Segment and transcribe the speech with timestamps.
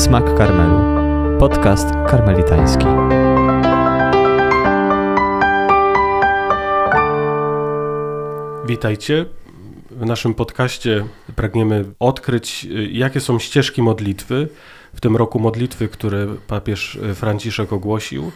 [0.00, 0.78] Smak Karmelu.
[1.38, 2.86] Podcast karmelitański.
[8.66, 9.26] Witajcie.
[9.90, 11.04] W naszym podcaście
[11.36, 14.48] pragniemy odkryć, jakie są ścieżki modlitwy,
[14.94, 18.32] w tym roku modlitwy, które papież Franciszek ogłosił.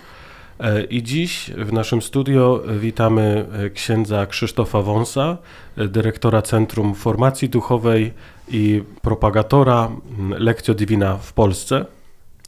[0.91, 5.39] I dziś w naszym studio witamy księdza Krzysztofa Wąsa,
[5.77, 8.13] dyrektora Centrum Formacji Duchowej
[8.49, 9.91] i propagatora
[10.39, 11.87] Lekcjo Divina w Polsce.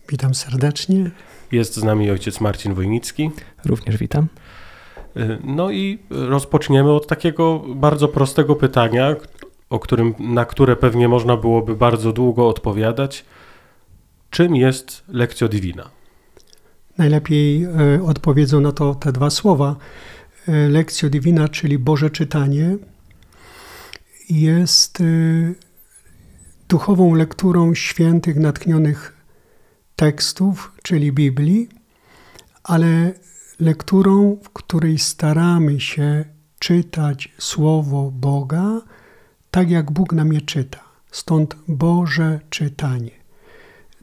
[0.09, 1.11] Witam serdecznie.
[1.53, 3.31] Jest z nami ojciec Marcin Wojnicki.
[3.65, 4.27] Również witam.
[5.45, 9.17] No i rozpoczniemy od takiego bardzo prostego pytania,
[9.71, 13.25] o którym, na które pewnie można byłoby bardzo długo odpowiadać.
[14.31, 15.96] Czym jest Lekcjo Divina?
[16.99, 19.77] Najlepiej e, odpowiedzą na to te dwa słowa.
[20.49, 22.77] E, Lekcjo Divina, czyli Boże czytanie,
[24.31, 25.05] jest e,
[26.69, 29.17] duchową lekturą świętych, natchnionych
[29.97, 31.69] tekstów, czyli Biblii,
[32.65, 33.13] ale
[33.61, 36.25] lekturą, w której staramy się
[36.59, 38.81] czytać Słowo Boga
[39.51, 40.81] tak, jak Bóg nam je czyta.
[41.11, 43.11] Stąd Boże czytanie.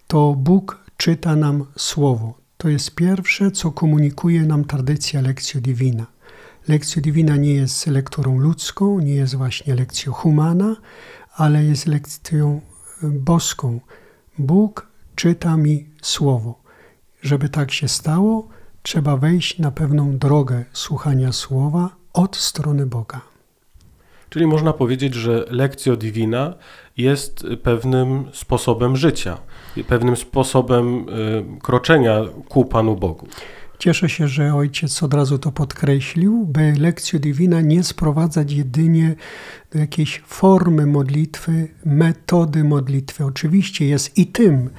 [0.07, 2.42] To Bóg czyta nam Słowo.
[2.63, 6.05] To jest pierwsze, co komunikuje nam tradycja Lekcjo Divina.
[6.67, 10.75] Lekcjo Divina nie jest lekturą ludzką, nie jest właśnie lekcją humana,
[11.35, 12.61] ale jest lekcją
[13.03, 13.79] boską.
[14.37, 16.61] Bóg czyta mi Słowo.
[17.21, 18.47] Żeby tak się stało,
[18.83, 23.21] trzeba wejść na pewną drogę słuchania Słowa od strony Boga.
[24.29, 26.53] Czyli można powiedzieć, że lekcjo divina
[26.97, 29.37] jest pewnym sposobem życia,
[29.87, 31.05] pewnym sposobem
[31.57, 33.27] y, kroczenia ku Panu Bogu.
[33.79, 39.15] Cieszę się, że ojciec od razu to podkreślił, by lekcjo divina nie sprowadzać jedynie
[39.71, 43.25] do jakiejś formy modlitwy, metody modlitwy.
[43.25, 44.69] Oczywiście jest i tym,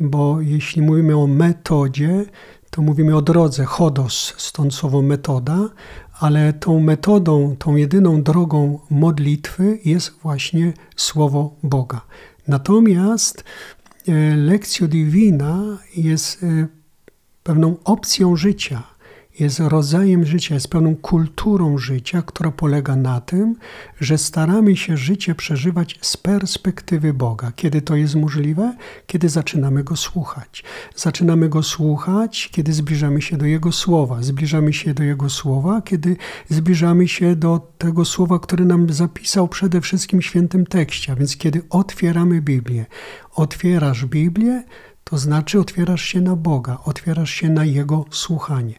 [0.00, 2.24] bo jeśli mówimy o metodzie,
[2.70, 5.68] to mówimy o drodze, chodos, stąd słowo metoda,
[6.20, 12.00] ale tą metodą, tą jedyną drogą modlitwy jest właśnie Słowo Boga.
[12.48, 13.44] Natomiast
[14.08, 16.66] e, lekcjo divina jest e,
[17.42, 18.82] pewną opcją życia,
[19.38, 23.56] jest rodzajem życia, jest pewną kulturą życia, która polega na tym,
[24.00, 27.52] że staramy się życie przeżywać z perspektywy Boga.
[27.56, 28.76] Kiedy to jest możliwe?
[29.06, 30.64] Kiedy zaczynamy Go słuchać.
[30.96, 34.22] Zaczynamy Go słuchać, kiedy zbliżamy się do Jego Słowa.
[34.22, 36.16] Zbliżamy się do Jego Słowa, kiedy
[36.48, 41.12] zbliżamy się do tego Słowa, które nam zapisał przede wszystkim w świętym tekście.
[41.12, 42.86] A więc kiedy otwieramy Biblię.
[43.34, 44.64] Otwierasz Biblię,
[45.04, 48.74] to znaczy otwierasz się na Boga, otwierasz się na Jego słuchanie.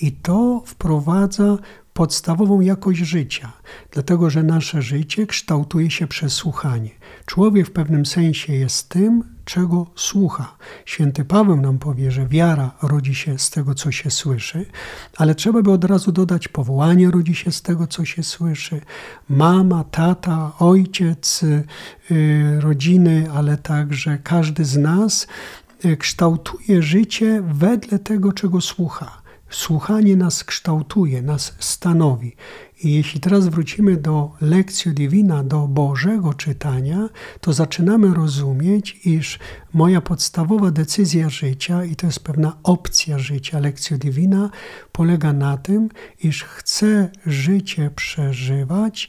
[0.00, 1.58] I to wprowadza
[1.98, 3.52] podstawową jakość życia,
[3.90, 6.90] dlatego że nasze życie kształtuje się przez słuchanie.
[7.26, 10.56] Człowiek w pewnym sensie jest tym, czego słucha.
[10.84, 14.66] Święty Paweł nam powie, że wiara rodzi się z tego, co się słyszy,
[15.16, 18.80] ale trzeba by od razu dodać, powołanie rodzi się z tego, co się słyszy.
[19.28, 21.42] Mama, tata, ojciec,
[22.10, 25.26] yy, rodziny, ale także każdy z nas
[25.98, 29.22] kształtuje życie wedle tego, czego słucha.
[29.50, 32.36] Słuchanie nas kształtuje, nas stanowi.
[32.82, 37.08] I jeśli teraz wrócimy do lekcji divina, do Bożego czytania,
[37.40, 39.38] to zaczynamy rozumieć, iż
[39.72, 44.50] moja podstawowa decyzja życia, i to jest pewna opcja życia, lekcja divina,
[44.92, 45.88] polega na tym,
[46.22, 49.08] iż chcę życie przeżywać,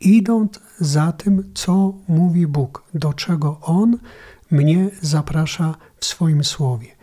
[0.00, 3.98] idąc za tym, co mówi Bóg, do czego On
[4.50, 6.96] mnie zaprasza w swoim słowie.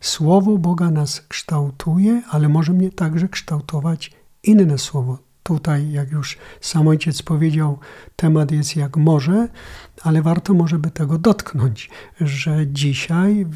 [0.00, 4.10] Słowo Boga nas kształtuje, ale może mnie także kształtować
[4.42, 5.18] inne słowo.
[5.46, 7.78] Tutaj, jak już sam ojciec powiedział,
[8.16, 9.48] temat jest jak morze,
[10.02, 11.90] ale warto może by tego dotknąć,
[12.20, 13.46] że dzisiaj,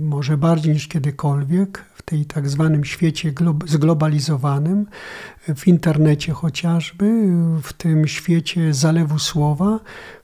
[0.00, 3.32] może bardziej niż kiedykolwiek, w tej tak zwanym świecie
[3.66, 4.86] zglobalizowanym,
[5.56, 7.06] w internecie chociażby,
[7.62, 9.80] w tym świecie zalewu słowa,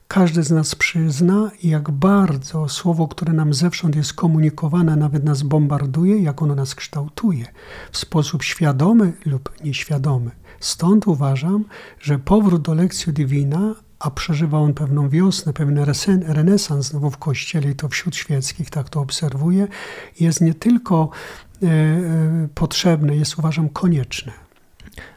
[0.07, 6.21] każdy z nas przyzna, jak bardzo słowo, które nam zewsząd jest komunikowane, nawet nas bombarduje,
[6.21, 7.45] jak ono nas kształtuje
[7.91, 10.40] w sposób świadomy lub nieświadomy.
[10.61, 11.65] Stąd uważam,
[11.99, 15.79] że powrót do lekcji divina, a przeżywa on pewną wiosnę, pewien
[16.27, 19.67] renesans znowu w Kościele i to wśród świeckich, tak to obserwuję,
[20.19, 21.09] jest nie tylko
[21.63, 24.31] e, e, potrzebne, jest uważam konieczne.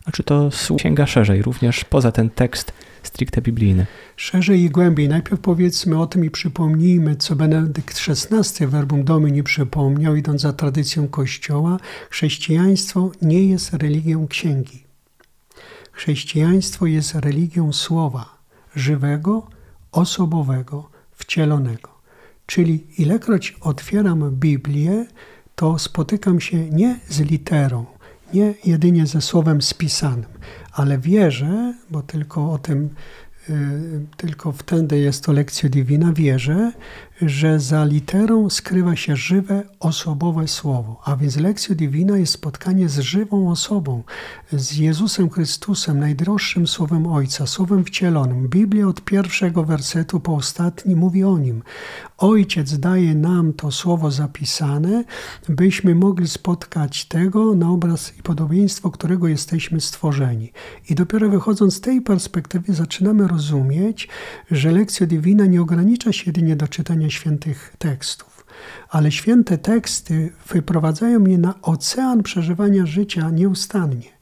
[0.05, 3.87] A czy to sięga szerzej, również poza ten tekst stricte biblijny?
[4.17, 5.08] Szerzej i głębiej.
[5.08, 11.08] Najpierw powiedzmy o tym i przypomnijmy, co Benedykt XVI Verbum Domini przypomniał, idąc za tradycją
[11.08, 11.76] Kościoła.
[12.11, 14.84] Chrześcijaństwo nie jest religią księgi.
[15.94, 18.38] Chrześcijaństwo jest religią słowa,
[18.75, 19.46] żywego,
[19.93, 21.91] osobowego, wcielonego.
[22.46, 25.06] Czyli ilekroć otwieram Biblię,
[25.55, 27.87] to spotykam się nie z literą,
[28.35, 30.31] nie jedynie ze słowem spisanym,
[30.73, 32.90] ale wierzę, bo tylko o tym
[33.50, 36.73] Y, tylko wtedy jest to lekcja divina, wierzę,
[37.22, 41.00] że za literą skrywa się żywe, osobowe słowo.
[41.05, 44.02] A więc lekcja divina jest spotkanie z żywą osobą,
[44.52, 48.49] z Jezusem Chrystusem, najdroższym słowem Ojca, słowem wcielonym.
[48.49, 51.62] Biblia od pierwszego wersetu po ostatni mówi o nim.
[52.19, 55.05] Ojciec daje nam to słowo zapisane,
[55.49, 60.52] byśmy mogli spotkać tego na obraz i podobieństwo, którego jesteśmy stworzeni.
[60.90, 64.08] I dopiero wychodząc z tej perspektywy zaczynamy rozumieć,
[64.50, 68.47] że lekcja divina nie ogranicza się jedynie do czytania świętych tekstów,
[68.89, 74.15] ale święte teksty wyprowadzają mnie na ocean przeżywania życia nieustannie.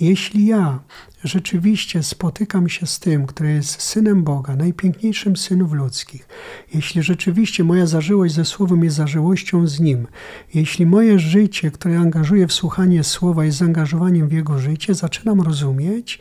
[0.00, 0.80] Jeśli ja
[1.24, 6.28] rzeczywiście spotykam się z tym, który jest synem Boga, najpiękniejszym synów ludzkich,
[6.74, 10.06] jeśli rzeczywiście moja zażyłość ze Słowem jest zażyłością z Nim,
[10.54, 16.18] jeśli moje życie, które angażuje w słuchanie Słowa jest zaangażowaniem w Jego życie, zaczynam rozumieć,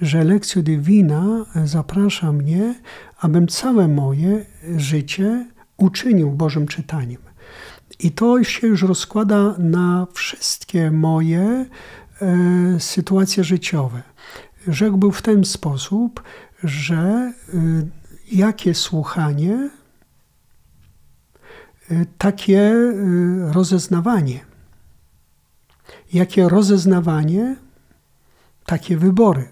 [0.00, 2.74] że lekcja divina zaprasza mnie,
[3.20, 4.44] abym całe moje
[4.76, 7.22] życie uczynił Bożym czytaniem.
[7.98, 11.66] I to się już rozkłada na wszystkie moje
[12.22, 14.02] e, sytuacje życiowe.
[14.68, 16.22] Rzekłbym w ten sposób,
[16.64, 17.32] że e,
[18.32, 19.70] jakie słuchanie,
[21.90, 24.44] e, takie e, rozeznawanie.
[26.12, 27.56] Jakie rozeznawanie,
[28.66, 29.48] takie wybory.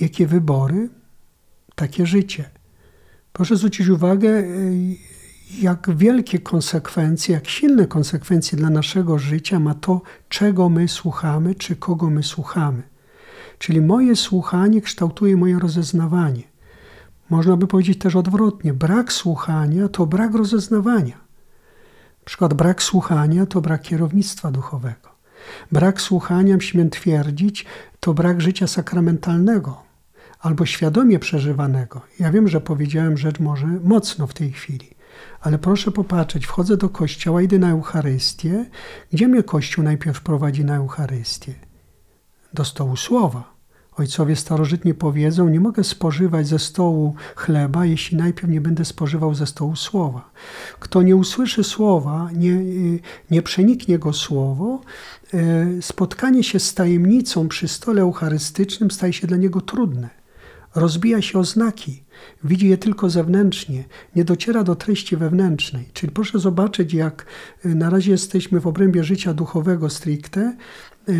[0.00, 0.88] Jakie wybory,
[1.74, 2.50] takie życie.
[3.32, 4.44] Proszę zwrócić uwagę, e,
[5.60, 11.76] jak wielkie konsekwencje, jak silne konsekwencje dla naszego życia ma to, czego my słuchamy, czy
[11.76, 12.82] kogo my słuchamy.
[13.58, 16.42] Czyli moje słuchanie kształtuje moje rozeznawanie.
[17.30, 21.16] Można by powiedzieć też odwrotnie: brak słuchania to brak rozeznawania.
[22.20, 25.08] Na przykład brak słuchania to brak kierownictwa duchowego.
[25.72, 27.66] Brak słuchania, śmiem twierdzić,
[28.00, 29.91] to brak życia sakramentalnego
[30.42, 32.00] albo świadomie przeżywanego.
[32.18, 34.90] Ja wiem, że powiedziałem rzecz może mocno w tej chwili,
[35.40, 38.66] ale proszę popatrzeć, wchodzę do kościoła, idę na Eucharystię.
[39.12, 41.54] Gdzie mnie Kościół najpierw prowadzi na Eucharystię?
[42.54, 43.52] Do stołu słowa.
[43.96, 49.46] Ojcowie starożytnie powiedzą, nie mogę spożywać ze stołu chleba, jeśli najpierw nie będę spożywał ze
[49.46, 50.30] stołu słowa.
[50.80, 52.62] Kto nie usłyszy słowa, nie,
[53.30, 54.80] nie przeniknie go słowo,
[55.34, 60.21] e, spotkanie się z tajemnicą przy stole eucharystycznym staje się dla niego trudne
[60.74, 62.04] rozbija się o znaki,
[62.44, 63.84] widzi je tylko zewnętrznie,
[64.16, 65.88] nie dociera do treści wewnętrznej.
[65.92, 67.26] Czyli proszę zobaczyć, jak
[67.66, 70.56] y, na razie jesteśmy w obrębie życia duchowego stricte,
[71.08, 71.12] y,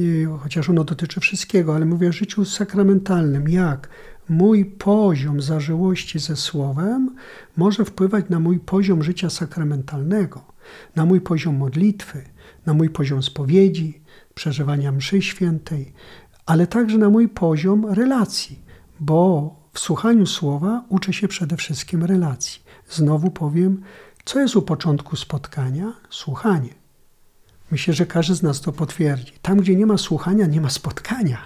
[0.00, 3.88] y, chociaż ono dotyczy wszystkiego, ale mówię o życiu sakramentalnym, jak
[4.28, 7.16] mój poziom zażyłości ze Słowem
[7.56, 10.44] może wpływać na mój poziom życia sakramentalnego,
[10.96, 12.22] na mój poziom modlitwy,
[12.66, 14.00] na mój poziom spowiedzi,
[14.34, 15.92] przeżywania mszy świętej,
[16.46, 18.69] ale także na mój poziom relacji
[19.00, 22.62] bo w słuchaniu słowa uczę się przede wszystkim relacji.
[22.90, 23.82] Znowu powiem,
[24.24, 25.92] co jest u początku spotkania?
[26.10, 26.74] Słuchanie.
[27.70, 29.32] Myślę, że każdy z nas to potwierdzi.
[29.42, 31.38] Tam, gdzie nie ma słuchania, nie ma spotkania.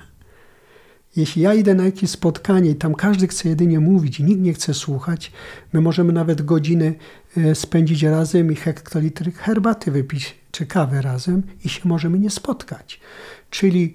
[1.16, 4.74] Jeśli ja idę na jakieś spotkanie i tam każdy chce jedynie mówić nikt nie chce
[4.74, 5.32] słuchać,
[5.72, 6.94] my możemy nawet godziny
[7.36, 13.00] e, spędzić razem i hektolitry herbaty wypić czy kawy razem i się możemy nie spotkać.
[13.50, 13.94] Czyli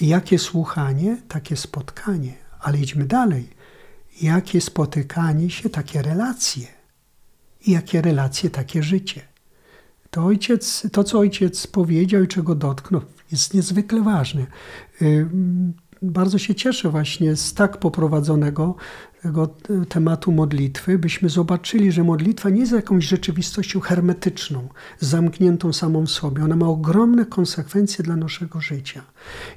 [0.00, 2.45] jakie słuchanie, takie spotkanie.
[2.60, 3.48] Ale idźmy dalej.
[4.22, 6.66] Jakie spotykanie się, takie relacje.
[7.66, 9.20] I jakie relacje, takie życie.
[10.10, 14.46] To, ojciec, to, co ojciec powiedział i czego dotknął, jest niezwykle ważne.
[16.02, 18.74] Bardzo się cieszę właśnie z tak poprowadzonego
[19.26, 19.46] tego
[19.88, 24.68] tematu modlitwy, byśmy zobaczyli, że modlitwa nie jest jakąś rzeczywistością hermetyczną,
[25.00, 26.44] zamkniętą samą w sobie.
[26.44, 29.02] Ona ma ogromne konsekwencje dla naszego życia.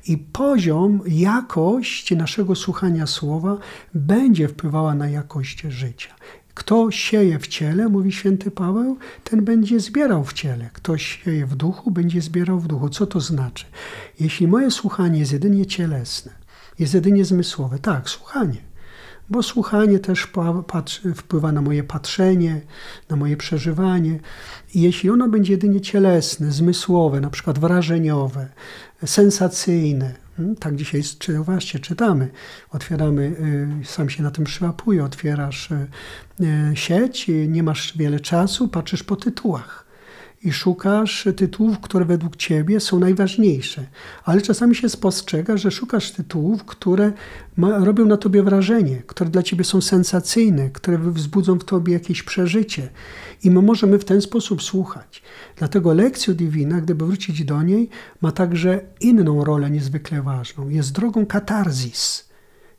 [0.08, 3.58] I poziom, jakość naszego słuchania słowa
[3.94, 6.16] będzie wpływała na jakość życia.
[6.54, 10.70] Kto sieje w ciele, mówi święty Paweł, ten będzie zbierał w ciele.
[10.74, 12.90] Kto sieje w duchu, będzie zbierał w duchu.
[12.90, 13.66] Co to znaczy?
[14.20, 16.32] Jeśli moje słuchanie jest jedynie cielesne,
[16.80, 18.69] jest jedynie zmysłowe, tak, słuchanie,
[19.30, 20.28] bo słuchanie też
[21.16, 22.62] wpływa na moje patrzenie,
[23.10, 24.20] na moje przeżywanie.
[24.74, 28.48] I jeśli ono będzie jedynie cielesne, zmysłowe, na przykład wrażeniowe,
[29.06, 32.30] sensacyjne, hmm, tak dzisiaj czy, właśnie czytamy,
[32.72, 33.22] otwieramy,
[33.82, 35.88] y, sam się na tym przyłapuje, otwierasz y,
[36.42, 39.89] y, sieć, nie masz wiele czasu, patrzysz po tytułach.
[40.44, 43.86] I szukasz tytułów, które według ciebie są najważniejsze.
[44.26, 47.12] Ale czasami się spostrzega, że szukasz tytułów, które
[47.58, 52.24] ma, robią na tobie wrażenie, które dla ciebie są sensacyjne, które wzbudzą w tobie jakieś
[52.24, 52.90] przeżycie.
[53.44, 55.24] I my możemy w ten sposób słuchać.
[55.56, 57.90] Dlatego lekcja divina, gdyby wrócić do niej,
[58.22, 60.70] ma także inną rolę niezwykle ważną.
[60.70, 62.30] Jest drogą katarzis,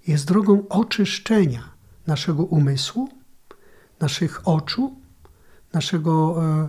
[0.06, 1.70] jest drogą oczyszczenia
[2.06, 3.08] naszego umysłu,
[4.00, 5.00] naszych oczu,
[5.72, 6.68] naszego e,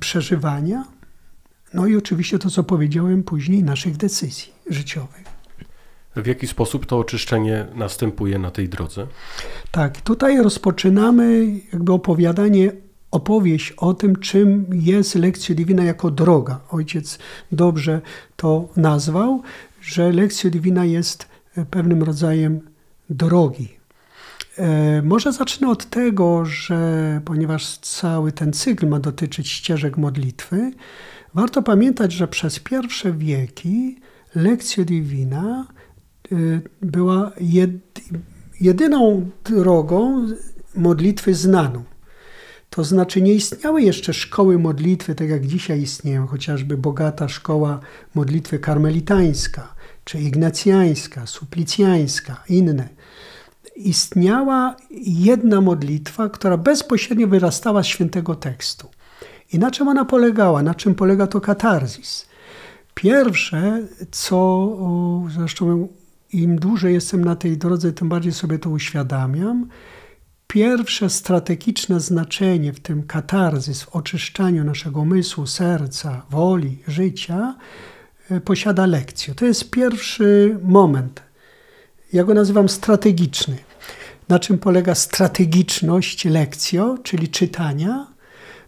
[0.00, 0.84] przeżywania,
[1.74, 5.24] no i oczywiście to, co powiedziałem później, naszych decyzji życiowych.
[6.16, 9.06] W jaki sposób to oczyszczenie następuje na tej drodze?
[9.70, 12.72] Tak, tutaj rozpoczynamy jakby opowiadanie,
[13.10, 16.60] opowieść o tym, czym jest lekcja divina jako droga.
[16.70, 17.18] Ojciec
[17.52, 18.00] dobrze
[18.36, 19.42] to nazwał,
[19.82, 21.28] że lekcja divina jest
[21.70, 22.60] pewnym rodzajem
[23.10, 23.79] drogi, E,
[25.02, 30.72] może zacznę od tego, że ponieważ cały ten cykl ma dotyczyć ścieżek modlitwy,
[31.34, 34.00] warto pamiętać, że przez pierwsze wieki
[34.34, 35.66] lekcja divina
[36.32, 36.36] e,
[36.82, 37.32] była
[38.60, 40.26] jedyną drogą
[40.74, 41.84] modlitwy znaną.
[42.70, 47.80] To znaczy nie istniały jeszcze szkoły modlitwy, tak jak dzisiaj istnieją, chociażby bogata szkoła
[48.14, 49.74] modlitwy karmelitańska,
[50.04, 52.88] czy ignacjańska, suplicjańska, inne
[53.88, 58.88] istniała jedna modlitwa, która bezpośrednio wyrastała z świętego tekstu.
[59.52, 60.62] I na czym ona polegała?
[60.62, 62.26] Na czym polega to katarzis?
[62.94, 64.76] Pierwsze, co
[65.36, 65.88] zresztą
[66.32, 69.68] im dłużej jestem na tej drodze, tym bardziej sobie to uświadamiam.
[70.46, 77.54] Pierwsze strategiczne znaczenie w tym katarzis, w oczyszczaniu naszego umysłu, serca, woli, życia,
[78.30, 79.34] e, posiada lekcję.
[79.34, 81.22] To jest pierwszy moment.
[82.12, 83.56] Ja go nazywam strategiczny.
[84.30, 88.06] Na czym polega strategiczność lekcjo, czyli czytania?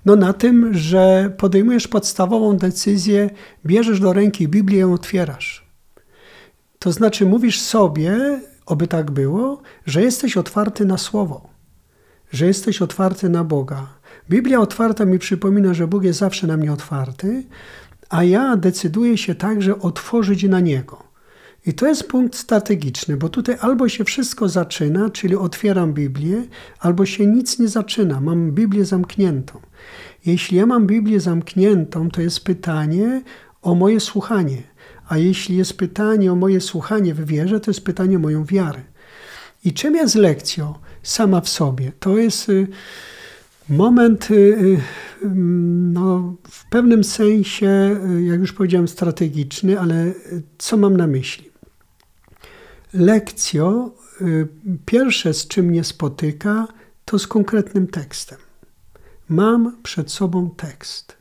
[0.04, 3.30] No na tym, że podejmujesz podstawową decyzję,
[3.66, 5.66] bierzesz do ręki Biblię i ją otwierasz.
[6.78, 11.50] To znaczy mówisz sobie, oby tak było, że jesteś otwarty na Słowo,
[12.32, 13.86] że jesteś otwarty na Boga.
[14.30, 17.44] Biblia otwarta mi przypomina, że Bóg jest zawsze na mnie otwarty,
[18.08, 21.11] a ja decyduję się także otworzyć na Niego.
[21.66, 26.44] I to jest punkt strategiczny, bo tutaj albo się wszystko zaczyna, czyli otwieram Biblię,
[26.80, 29.60] albo się nic nie zaczyna, mam Biblię zamkniętą.
[30.26, 33.22] Jeśli ja mam Biblię zamkniętą, to jest pytanie
[33.62, 34.62] o moje słuchanie.
[35.08, 38.82] A jeśli jest pytanie o moje słuchanie w wierze, to jest pytanie o moją wiarę.
[39.64, 41.92] I czym jest lekcja sama w sobie?
[42.00, 42.66] To jest y,
[43.68, 44.80] moment, y, y,
[45.92, 50.12] no, w pewnym sensie, jak już powiedziałem, strategiczny, ale
[50.58, 51.51] co mam na myśli?
[52.94, 54.48] Lekcjo, y,
[54.86, 56.68] pierwsze z czym mnie spotyka,
[57.04, 58.38] to z konkretnym tekstem.
[59.28, 61.16] Mam przed sobą tekst.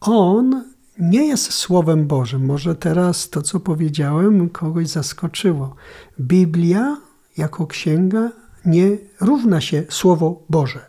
[0.00, 0.64] On
[0.98, 2.46] nie jest Słowem Bożym.
[2.46, 5.74] Może teraz to, co powiedziałem, kogoś zaskoczyło.
[6.20, 6.96] Biblia
[7.36, 8.30] jako księga
[8.64, 10.80] nie równa się Słowo Boże.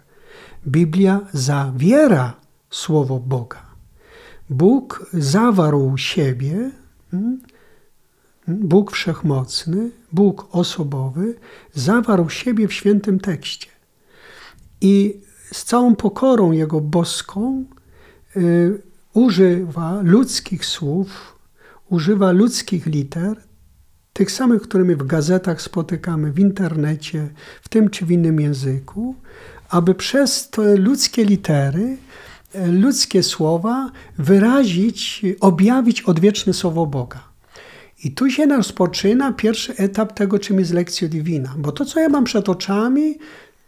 [0.67, 2.33] Biblia zawiera
[2.69, 3.61] Słowo Boga.
[4.49, 6.71] Bóg zawarł siebie
[7.11, 7.41] hmm,
[8.47, 11.35] Bóg Wszechmocny, Bóg osobowy,
[11.73, 13.67] zawarł siebie w świętym tekście.
[14.81, 15.21] I
[15.53, 17.65] z całą pokorą Jego boską
[18.37, 18.81] y,
[19.13, 21.39] używa ludzkich słów,
[21.89, 23.37] używa ludzkich liter,
[24.13, 27.29] tych samych, którymi w gazetach spotykamy, w internecie,
[27.61, 29.15] w tym czy w innym języku,
[29.69, 31.97] aby przez te ludzkie litery,
[32.55, 37.30] y, ludzkie słowa wyrazić, objawić odwieczne słowo Boga.
[38.03, 41.55] I tu się rozpoczyna pierwszy etap tego, czym jest lekcja divina.
[41.57, 43.17] Bo to, co ja mam przed oczami,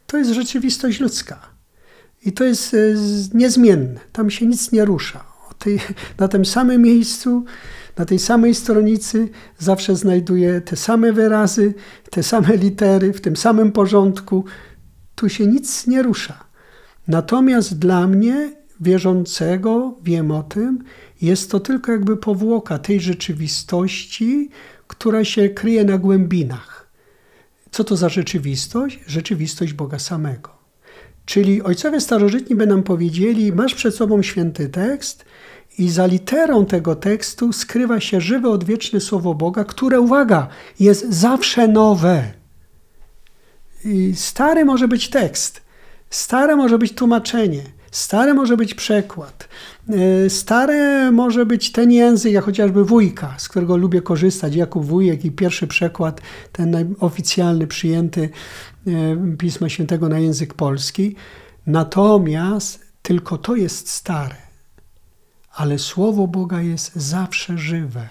[0.07, 1.39] to jest rzeczywistość ludzka.
[2.25, 2.77] I to jest e,
[3.33, 3.99] niezmienne.
[4.11, 5.23] Tam się nic nie rusza.
[6.19, 7.45] Na tym samym miejscu,
[7.97, 11.73] na tej samej stronicy zawsze znajduję te same wyrazy,
[12.09, 14.45] te same litery, w tym samym porządku.
[15.15, 16.43] Tu się nic nie rusza.
[17.07, 20.83] Natomiast dla mnie, wierzącego, wiem o tym,
[21.21, 24.49] jest to tylko jakby powłoka tej rzeczywistości,
[24.87, 26.89] która się kryje na głębinach.
[27.71, 28.99] Co to za rzeczywistość?
[29.07, 30.49] Rzeczywistość Boga samego.
[31.25, 35.25] Czyli ojcowie starożytni by nam powiedzieli: Masz przed sobą święty tekst,
[35.77, 40.47] i za literą tego tekstu skrywa się żywe, odwieczne słowo Boga, które, uwaga,
[40.79, 42.31] jest zawsze nowe.
[43.85, 45.61] I stary może być tekst,
[46.09, 47.63] stare może być tłumaczenie,
[47.93, 49.47] stare może być przekład,
[49.89, 55.25] E, stare może być ten język, jak chociażby wujka, z którego lubię korzystać, Jakub Wujek
[55.25, 56.21] i pierwszy przekład,
[56.51, 58.29] ten oficjalny, przyjęty
[58.88, 58.91] e,
[59.38, 61.15] Pisma Świętego na język polski.
[61.67, 64.35] Natomiast tylko to jest stare.
[65.55, 68.09] ale Słowo Boga jest zawsze żywe,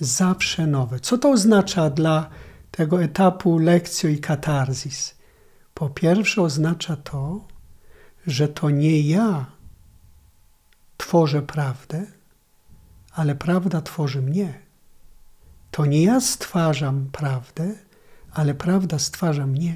[0.00, 1.00] zawsze nowe.
[1.00, 2.28] Co to oznacza dla
[2.70, 5.14] tego etapu lekcjo i katarzis?
[5.74, 7.44] Po pierwsze, oznacza to,
[8.26, 9.46] że to nie ja
[10.96, 12.06] tworzę prawdę,
[13.12, 14.54] ale prawda tworzy mnie.
[15.70, 17.74] To nie ja stwarzam prawdę,
[18.32, 19.74] ale prawda stwarza mnie.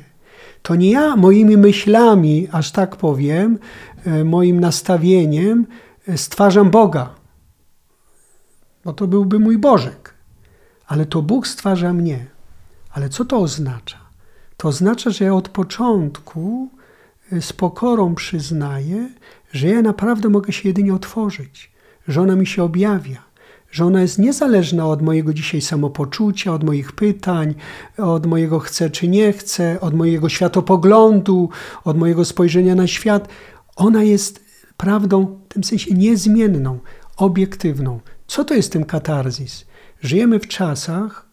[0.62, 3.58] To nie ja moimi myślami, aż tak powiem,
[4.04, 5.66] e, moim nastawieniem
[6.08, 7.14] e, stwarzam Boga,
[8.84, 10.14] bo to byłby mój Bożek,
[10.86, 12.26] ale to Bóg stwarza mnie.
[12.90, 13.98] Ale co to oznacza?
[14.56, 16.68] To oznacza, że ja od początku
[17.40, 19.08] z pokorą przyznaję,
[19.52, 21.72] że ja naprawdę mogę się jedynie otworzyć,
[22.08, 23.22] że ona mi się objawia,
[23.70, 27.54] że ona jest niezależna od mojego dzisiaj samopoczucia, od moich pytań,
[27.98, 31.48] od mojego chcę czy nie chcę, od mojego światopoglądu,
[31.84, 33.28] od mojego spojrzenia na świat.
[33.76, 34.44] Ona jest
[34.76, 36.78] prawdą w tym sensie niezmienną,
[37.16, 38.00] obiektywną.
[38.26, 39.66] Co to jest tym katarzis?
[40.00, 41.26] Żyjemy w czasach,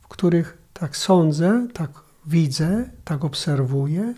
[0.00, 1.90] w których tak sądzę, tak
[2.26, 4.14] widzę, tak obserwuję,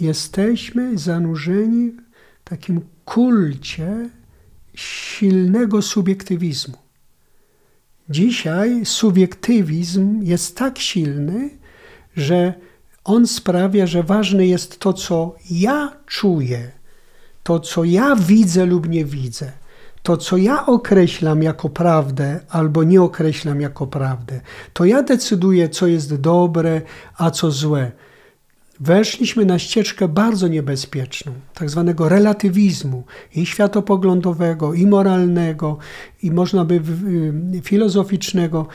[0.00, 4.10] jesteśmy zanurzeni w takim kulcie
[4.74, 6.76] silnego subiektywizmu.
[8.10, 11.50] Dzisiaj subiektywizm jest tak silny,
[12.16, 12.54] że
[13.04, 16.70] on sprawia, że ważne jest to, co ja czuję,
[17.42, 19.52] to, co ja widzę lub nie widzę,
[20.02, 24.40] to, co ja określam jako prawdę albo nie określam jako prawdę.
[24.72, 26.82] To ja decyduję, co jest dobre,
[27.16, 27.92] a co złe
[28.80, 33.04] weszliśmy na ścieżkę bardzo niebezpieczną, tak zwanego relatywizmu
[33.34, 35.78] i światopoglądowego, i moralnego,
[36.22, 36.80] i można by
[37.62, 38.66] filozoficznego.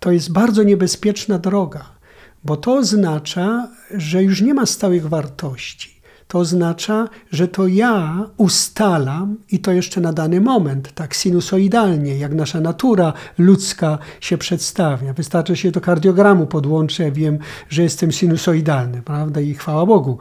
[0.00, 1.84] To jest bardzo niebezpieczna droga,
[2.44, 5.95] bo to oznacza, że już nie ma stałych wartości
[6.28, 12.34] to oznacza, że to ja ustalam i to jeszcze na dany moment, tak sinusoidalnie, jak
[12.34, 15.12] nasza natura ludzka się przedstawia.
[15.12, 19.40] Wystarczy się do kardiogramu podłączyć, ja wiem, że jestem sinusoidalny, prawda?
[19.40, 20.18] I chwała Bogu.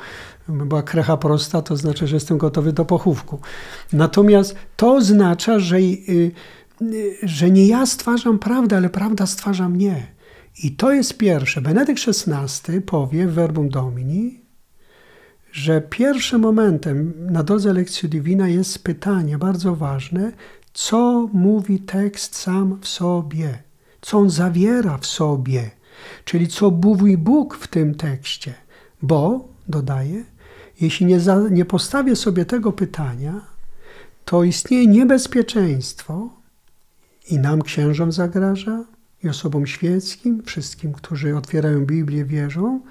[0.47, 3.39] Była krecha prosta, to znaczy, że jestem gotowy do pochówku.
[3.93, 6.31] Natomiast to oznacza, że, y,
[6.81, 10.07] y, że nie ja stwarzam prawdę, ale prawda stwarza mnie.
[10.63, 11.61] I to jest pierwsze.
[11.61, 14.44] Benedykt XVI powie w Verbum Domini,
[15.55, 20.31] że pierwszym momentem na drodze lekcji Divina jest pytanie bardzo ważne,
[20.73, 23.63] co mówi tekst sam w sobie,
[24.01, 25.71] co on zawiera w sobie,
[26.25, 28.53] czyli co mówi Bóg w tym tekście.
[29.01, 30.23] Bo, dodaje,
[30.81, 33.41] jeśli nie, za, nie postawię sobie tego pytania,
[34.25, 36.29] to istnieje niebezpieczeństwo
[37.29, 38.85] i nam księżom zagraża,
[39.23, 42.81] i osobom świeckim, wszystkim, którzy otwierają Biblię, wierzą,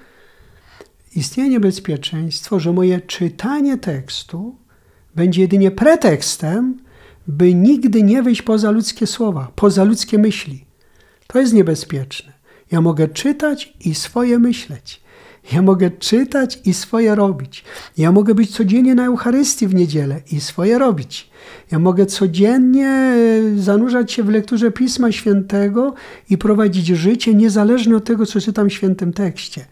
[1.15, 4.55] istnieje niebezpieczeństwo, że moje czytanie tekstu
[5.15, 6.77] będzie jedynie pretekstem,
[7.27, 10.65] by nigdy nie wyjść poza ludzkie słowa, poza ludzkie myśli.
[11.27, 12.33] To jest niebezpieczne.
[12.71, 15.05] Ja mogę czytać i swoje myśleć.
[15.53, 17.63] Ja mogę czytać i swoje robić.
[17.97, 21.29] Ja mogę być codziennie na Eucharystii w niedzielę i swoje robić.
[21.71, 23.15] Ja mogę codziennie e,
[23.57, 25.93] zanurzać się w lekturze Pisma Świętego
[26.29, 29.65] i prowadzić życie niezależnie od tego, co czytam w świętym tekście.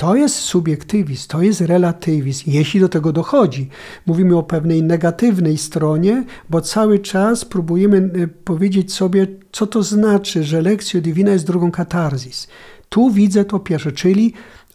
[0.00, 3.68] To jest subiektywizm, to jest relatywizm, jeśli do tego dochodzi.
[4.06, 10.44] Mówimy o pewnej negatywnej stronie, bo cały czas próbujemy y, powiedzieć sobie, co to znaczy,
[10.44, 12.48] że lekcja divina jest drugą katarzis.
[12.88, 14.32] Tu widzę to pierwsze, czyli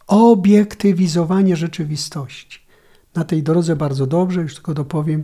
[0.08, 2.60] obiektywizowanie rzeczywistości.
[3.16, 5.24] Na tej drodze bardzo dobrze, już tylko dopowiem,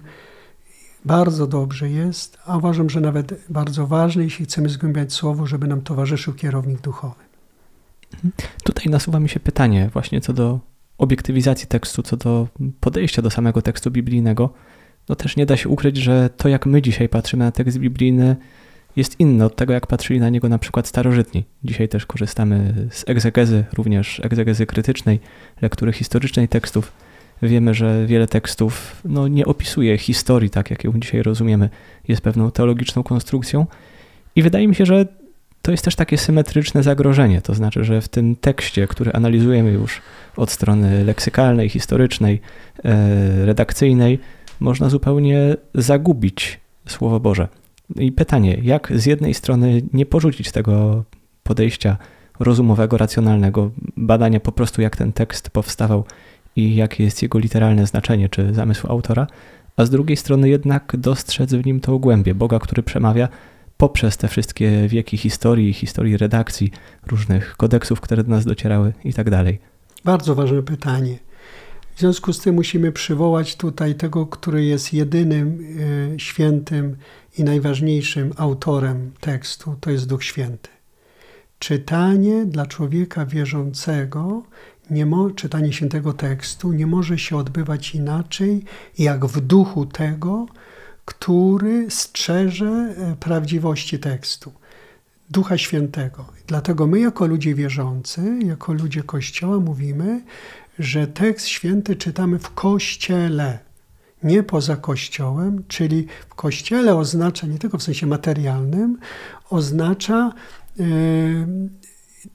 [1.05, 5.81] bardzo dobrze jest, a uważam, że nawet bardzo ważne, jeśli chcemy zgłębiać słowo, żeby nam
[5.81, 7.30] towarzyszył kierownik duchowy.
[8.63, 10.59] Tutaj nasuwa mi się pytanie właśnie co do
[10.97, 12.47] obiektywizacji tekstu, co do
[12.79, 14.53] podejścia do samego tekstu biblijnego.
[15.09, 18.35] No też nie da się ukryć, że to jak my dzisiaj patrzymy na tekst biblijny
[18.95, 21.43] jest inne od tego, jak patrzyli na niego na przykład starożytni.
[21.63, 25.19] Dzisiaj też korzystamy z egzegezy, również egzegezy krytycznej,
[25.61, 26.91] lektury historycznej tekstów.
[27.41, 31.69] Wiemy, że wiele tekstów no, nie opisuje historii tak, jak ją dzisiaj rozumiemy.
[32.07, 33.65] Jest pewną teologiczną konstrukcją.
[34.35, 35.05] I wydaje mi się, że
[35.61, 37.41] to jest też takie symetryczne zagrożenie.
[37.41, 40.01] To znaczy, że w tym tekście, który analizujemy już
[40.37, 42.41] od strony leksykalnej, historycznej,
[42.83, 44.19] e, redakcyjnej,
[44.59, 47.47] można zupełnie zagubić Słowo Boże.
[47.95, 51.03] I pytanie, jak z jednej strony nie porzucić tego
[51.43, 51.97] podejścia
[52.39, 56.05] rozumowego, racjonalnego, badania po prostu, jak ten tekst powstawał
[56.55, 59.27] i jakie jest jego literalne znaczenie czy zamysł autora,
[59.77, 63.27] a z drugiej strony jednak dostrzec w nim tą głębię Boga, który przemawia
[63.81, 66.71] poprzez te wszystkie wieki historii, historii redakcji,
[67.07, 69.59] różnych kodeksów, które do nas docierały i tak dalej?
[70.05, 71.19] Bardzo ważne pytanie.
[71.95, 75.59] W związku z tym musimy przywołać tutaj tego, który jest jedynym
[76.15, 76.95] e, świętym
[77.37, 80.69] i najważniejszym autorem tekstu, to jest Duch Święty.
[81.59, 84.43] Czytanie dla człowieka wierzącego,
[84.89, 88.63] nie mo, czytanie świętego tekstu nie może się odbywać inaczej,
[88.97, 90.45] jak w duchu tego,
[91.11, 94.51] który strzeże e, prawdziwości tekstu.
[95.29, 96.25] Ducha Świętego.
[96.47, 100.21] Dlatego my, jako ludzie wierzący, jako ludzie Kościoła, mówimy,
[100.79, 103.59] że tekst święty czytamy w Kościele,
[104.23, 108.97] nie poza Kościołem, czyli w Kościele oznacza nie tylko w sensie materialnym,
[109.49, 110.33] oznacza
[110.77, 110.85] yy,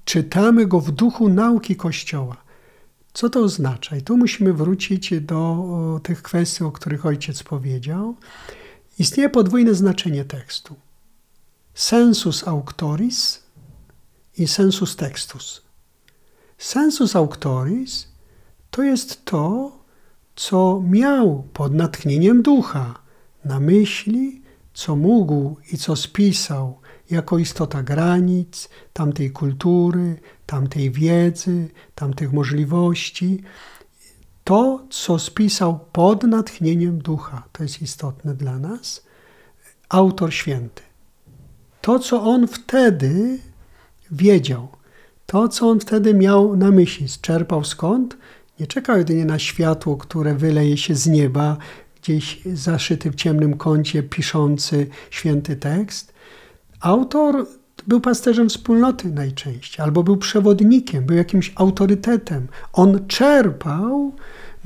[0.04, 2.36] czytamy go w duchu nauki Kościoła.
[3.12, 3.96] Co to oznacza?
[3.96, 8.16] I tu musimy wrócić do tych kwestii, o których ojciec powiedział.
[8.98, 10.74] Istnieje podwójne znaczenie tekstu.
[11.74, 13.42] Sensus auctoris
[14.38, 15.62] i sensus textus.
[16.58, 18.08] Sensus auctoris
[18.70, 19.72] to jest to,
[20.36, 22.94] co miał pod natchnieniem ducha
[23.44, 24.42] na myśli,
[24.74, 26.80] co mógł i co spisał
[27.10, 33.42] jako istota granic, tamtej kultury, tamtej wiedzy, tamtych możliwości.
[34.46, 39.02] To, co spisał pod natchnieniem ducha, to jest istotne dla nas,
[39.88, 40.82] autor święty.
[41.80, 43.38] To, co on wtedy
[44.10, 44.68] wiedział,
[45.26, 48.16] to, co on wtedy miał na myśli, czerpał skąd?
[48.60, 51.56] Nie czekał jedynie na światło, które wyleje się z nieba,
[52.02, 56.12] gdzieś zaszyty w ciemnym kącie, piszący święty tekst.
[56.80, 57.46] Autor
[57.86, 62.46] był pasterzem wspólnoty najczęściej, albo był przewodnikiem, był jakimś autorytetem.
[62.72, 64.12] On czerpał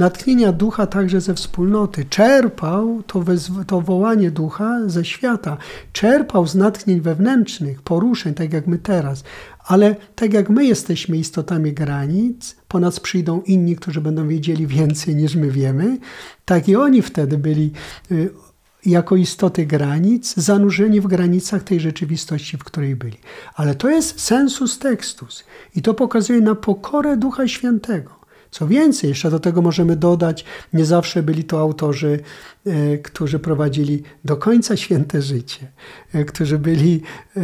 [0.00, 2.04] natchnienia ducha także ze wspólnoty.
[2.04, 3.24] Czerpał to,
[3.66, 5.56] to wołanie ducha ze świata.
[5.92, 9.24] Czerpał z natchnień wewnętrznych, poruszeń, tak jak my teraz.
[9.66, 15.16] Ale tak jak my jesteśmy istotami granic, po nas przyjdą inni, którzy będą wiedzieli więcej
[15.16, 15.98] niż my wiemy,
[16.44, 17.72] tak i oni wtedy byli
[18.12, 18.30] y,
[18.86, 23.16] jako istoty granic, zanurzeni w granicach tej rzeczywistości, w której byli.
[23.54, 25.44] Ale to jest sensus textus
[25.76, 28.19] i to pokazuje na pokorę Ducha Świętego.
[28.50, 32.20] Co więcej, jeszcze do tego możemy dodać, nie zawsze byli to autorzy,
[32.66, 35.72] e, którzy prowadzili do końca święte życie,
[36.14, 37.02] e, którzy byli
[37.36, 37.40] e,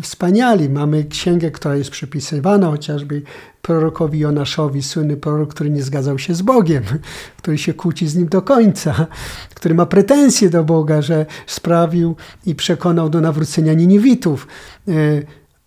[0.00, 0.70] wspaniali.
[0.70, 3.22] Mamy księgę, która jest przypisywana chociażby
[3.62, 6.82] prorokowi Jonaszowi, słynny prorok, który nie zgadzał się z Bogiem,
[7.38, 9.06] który się kłóci z nim do końca,
[9.56, 14.46] który ma pretensje do Boga, że sprawił i przekonał do nawrócenia Niniwitów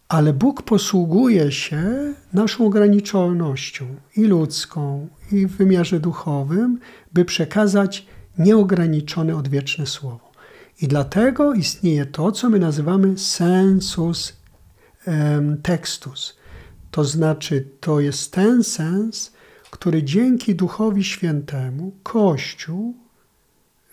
[0.07, 3.85] ale Bóg posługuje się naszą ograniczonością
[4.17, 6.79] i ludzką, i w wymiarze duchowym,
[7.13, 10.31] by przekazać nieograniczone, odwieczne słowo.
[10.81, 14.33] I dlatego istnieje to, co my nazywamy sensus
[15.63, 16.37] textus.
[16.91, 19.33] To znaczy, to jest ten sens,
[19.71, 22.95] który dzięki Duchowi Świętemu Kościół,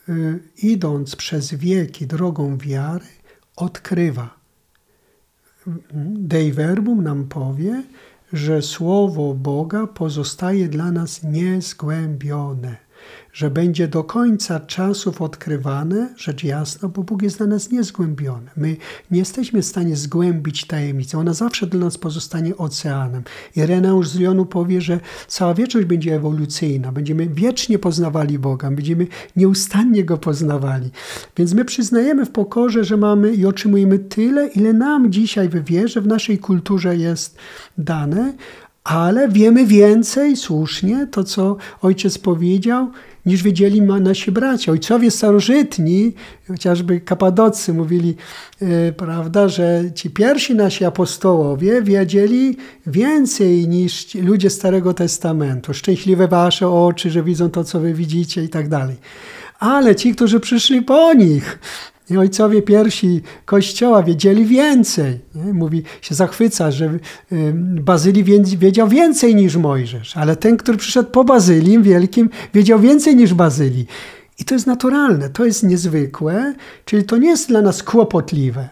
[0.08, 3.06] y, idąc przez wieki drogą wiary,
[3.56, 4.39] odkrywa
[6.16, 7.82] Dei Verbum nam powie,
[8.32, 12.76] że Słowo Boga pozostaje dla nas niezgłębione
[13.32, 18.50] że będzie do końca czasów odkrywane, rzecz jasna, bo Bóg jest dla nas niezgłębiony.
[18.56, 18.76] My
[19.10, 21.18] nie jesteśmy w stanie zgłębić tajemnicy.
[21.18, 23.22] Ona zawsze dla nas pozostanie oceanem.
[23.56, 26.92] Ireneusz z Lyonu powie, że cała wieczność będzie ewolucyjna.
[26.92, 28.70] Będziemy wiecznie poznawali Boga.
[28.70, 30.90] Będziemy nieustannie Go poznawali.
[31.36, 36.00] Więc my przyznajemy w pokorze, że mamy i otrzymujemy tyle, ile nam dzisiaj w wierze,
[36.00, 37.38] w naszej kulturze jest
[37.78, 38.32] dane,
[38.84, 42.90] ale wiemy więcej, słusznie, to co ojciec powiedział,
[43.26, 44.72] niż wiedzieli nasi bracia.
[44.72, 46.12] Ojcowie starożytni,
[46.48, 48.16] chociażby kapadocy mówili,
[48.60, 55.74] yy, prawda, że ci pierwsi nasi apostołowie wiedzieli więcej niż ludzie Starego Testamentu.
[55.74, 58.96] Szczęśliwe wasze oczy, że widzą to, co wy widzicie i tak dalej.
[59.58, 61.58] Ale ci, którzy przyszli po nich,
[62.10, 65.18] i ojcowie pierwsi Kościoła wiedzieli więcej.
[65.34, 65.52] Nie?
[65.52, 66.98] Mówi, się zachwyca, że
[67.62, 73.34] Bazylii wiedział więcej niż Mojżesz, ale ten, który przyszedł po Bazylim wielkim, wiedział więcej niż
[73.34, 73.86] Bazylii.
[74.38, 78.68] I to jest naturalne, to jest niezwykłe, czyli to nie jest dla nas kłopotliwe.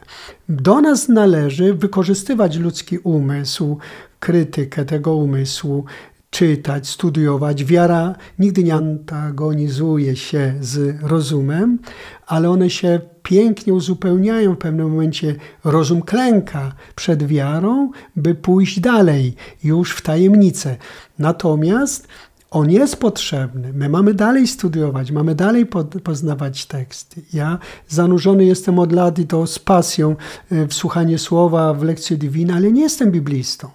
[0.48, 3.78] Do nas należy wykorzystywać ludzki umysł,
[4.20, 5.84] krytykę tego umysłu,
[6.30, 7.64] czytać, studiować.
[7.64, 11.78] Wiara nigdy nie antagonizuje się z rozumem,
[12.26, 14.54] ale one się pięknie uzupełniają.
[14.54, 20.76] W pewnym momencie rozum klęka przed wiarą, by pójść dalej, już w tajemnicę.
[21.18, 22.08] Natomiast
[22.50, 23.72] on jest potrzebny.
[23.72, 25.66] My mamy dalej studiować, mamy dalej
[26.04, 27.22] poznawać teksty.
[27.32, 27.58] Ja
[27.88, 30.16] zanurzony jestem od lat i to z pasją
[30.52, 33.70] e, w słuchanie słowa, w lekcji divina, ale nie jestem biblistą.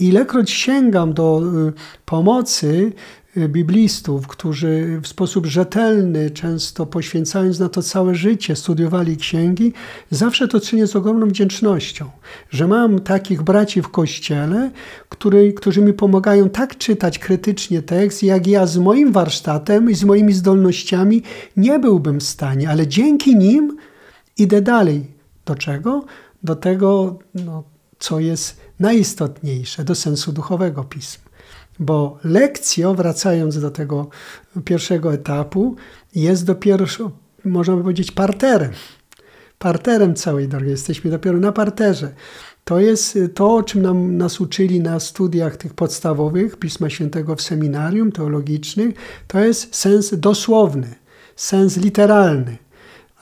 [0.00, 1.72] Ilekroć sięgam do e,
[2.04, 2.92] pomocy y,
[3.48, 9.72] biblistów, którzy w sposób rzetelny, często poświęcając na to całe życie, studiowali księgi,
[10.10, 12.10] zawsze to czynię z ogromną wdzięcznością,
[12.50, 14.70] że mam takich braci w kościele,
[15.08, 20.04] który, którzy mi pomagają tak czytać krytycznie tekst, jak ja z moim warsztatem i z
[20.04, 21.22] moimi zdolnościami
[21.56, 23.76] nie byłbym w stanie, ale dzięki nim
[24.38, 25.04] idę dalej.
[25.46, 26.04] Do czego?
[26.42, 27.64] Do tego, no,
[27.98, 31.25] co jest najistotniejsze, do sensu duchowego pism.
[31.78, 34.08] Bo lekcjo, wracając do tego
[34.64, 35.76] pierwszego etapu,
[36.14, 36.86] jest dopiero,
[37.44, 38.70] można by powiedzieć, parterem.
[39.58, 40.70] Parterem całej drogi.
[40.70, 42.14] Jesteśmy dopiero na parterze.
[42.64, 47.42] To jest to, o czym nam, nas uczyli na studiach tych podstawowych Pisma Świętego w
[47.42, 48.94] seminarium teologicznych.
[49.26, 50.94] To jest sens dosłowny,
[51.36, 52.56] sens literalny.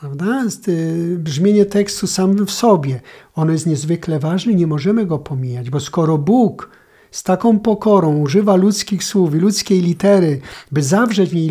[0.00, 0.44] Prawda?
[0.68, 3.00] Y, brzmienie tekstu sam w sobie,
[3.34, 6.70] ono jest niezwykle ważne, nie możemy go pomijać, bo skoro Bóg
[7.14, 10.40] z taką pokorą używa ludzkich słów i ludzkiej litery,
[10.72, 11.50] by zawrzeć w niej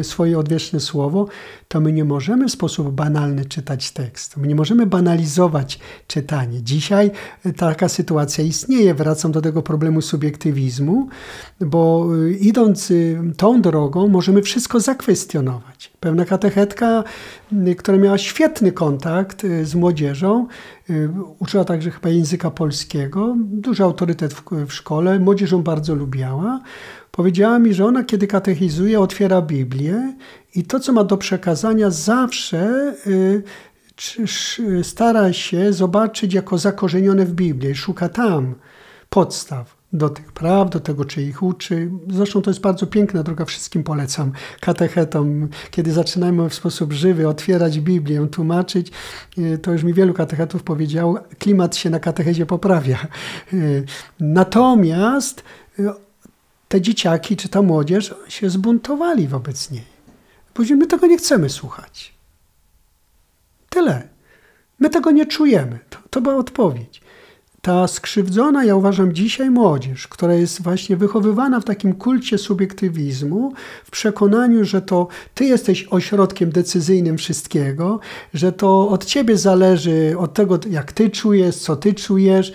[0.00, 1.26] e, swoje odwieczne słowo,
[1.72, 4.36] to my nie możemy w sposób banalny czytać tekst.
[4.36, 6.62] My nie możemy banalizować czytanie.
[6.62, 7.10] Dzisiaj
[7.44, 8.94] e, taka sytuacja istnieje.
[8.94, 11.08] Wracam do tego problemu subiektywizmu,
[11.60, 12.92] bo e, idąc
[13.36, 15.92] tą drogą, możemy wszystko zakwestionować.
[16.00, 17.04] Pewna katechetka,
[17.78, 20.46] która miała świetny kontakt z młodzieżą,
[21.38, 26.60] uczyła także chyba języka polskiego, duży autorytet w, w szkole, młodzież ją bardzo lubiała.
[27.20, 30.14] Powiedziała mi, że ona kiedy katechizuje, otwiera Biblię
[30.54, 33.42] i to, co ma do przekazania, zawsze y,
[34.82, 38.54] stara się zobaczyć jako zakorzenione w Biblii, szuka tam
[39.10, 41.90] podstaw do tych praw, do tego, czy ich uczy.
[42.10, 45.48] Zresztą to jest bardzo piękna droga, wszystkim polecam katechetom.
[45.70, 48.92] Kiedy zaczynamy w sposób żywy otwierać Biblię, tłumaczyć,
[49.38, 52.98] y, to już mi wielu katechetów powiedziało, klimat się na katechezie poprawia.
[53.52, 53.84] Y,
[54.20, 55.44] natomiast
[55.78, 56.09] y,
[56.70, 59.84] te dzieciaki czy ta młodzież się zbuntowali wobec niej.
[60.54, 62.14] Później my tego nie chcemy słuchać.
[63.68, 64.08] Tyle.
[64.78, 65.78] My tego nie czujemy.
[65.90, 67.00] To, to była odpowiedź
[67.62, 73.52] ta skrzywdzona, ja uważam dzisiaj młodzież, która jest właśnie wychowywana w takim kulcie subiektywizmu,
[73.84, 78.00] w przekonaniu, że to ty jesteś ośrodkiem decyzyjnym wszystkiego,
[78.34, 82.52] że to od ciebie zależy, od tego, jak ty czujesz, co ty czujesz.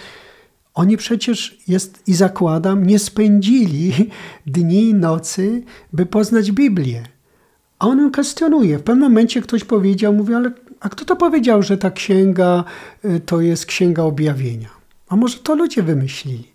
[0.76, 3.94] Oni przecież jest i zakładam, nie spędzili
[4.46, 7.04] dni i nocy, by poznać Biblię.
[7.80, 8.78] A on ją kwestionuje.
[8.78, 12.64] W pewnym momencie ktoś powiedział, mówi, ale a kto to powiedział, że ta księga
[13.06, 14.70] y, to jest księga objawienia?
[15.10, 16.48] A może to ludzie wymyślili?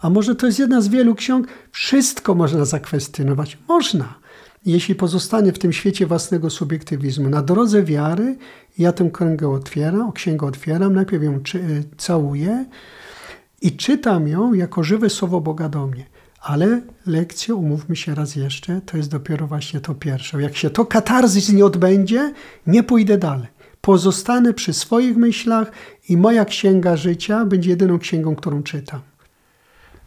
[0.00, 1.48] A może to jest jedna z wielu ksiąg?
[1.72, 3.58] Wszystko można zakwestionować.
[3.68, 4.14] Można.
[4.66, 7.28] Jeśli pozostanie w tym świecie własnego subiektywizmu.
[7.28, 8.36] Na drodze wiary
[8.78, 12.64] ja tę księgę otwieram, księgę otwieram, najpierw ją y, całuję
[13.62, 16.06] i czytam ją jako żywe słowo Boga do mnie.
[16.40, 20.42] Ale lekcja, umówmy się raz jeszcze, to jest dopiero właśnie to pierwsze.
[20.42, 22.32] Jak się to katarzys nie odbędzie,
[22.66, 23.46] nie pójdę dalej.
[23.80, 25.72] Pozostanę przy swoich myślach
[26.08, 29.00] i moja księga życia będzie jedyną księgą, którą czytam.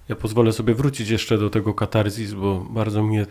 [0.09, 3.27] Ja pozwolę sobie wrócić jeszcze do tego katarzis, bo bardzo mnie e,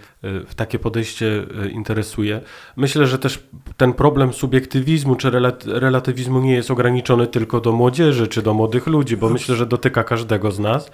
[0.57, 2.41] takie podejście e, interesuje.
[2.77, 5.31] Myślę, że też ten problem subiektywizmu czy
[5.67, 10.05] relatywizmu nie jest ograniczony tylko do młodzieży czy do młodych ludzi, bo myślę, że dotyka
[10.05, 10.91] każdego z nas.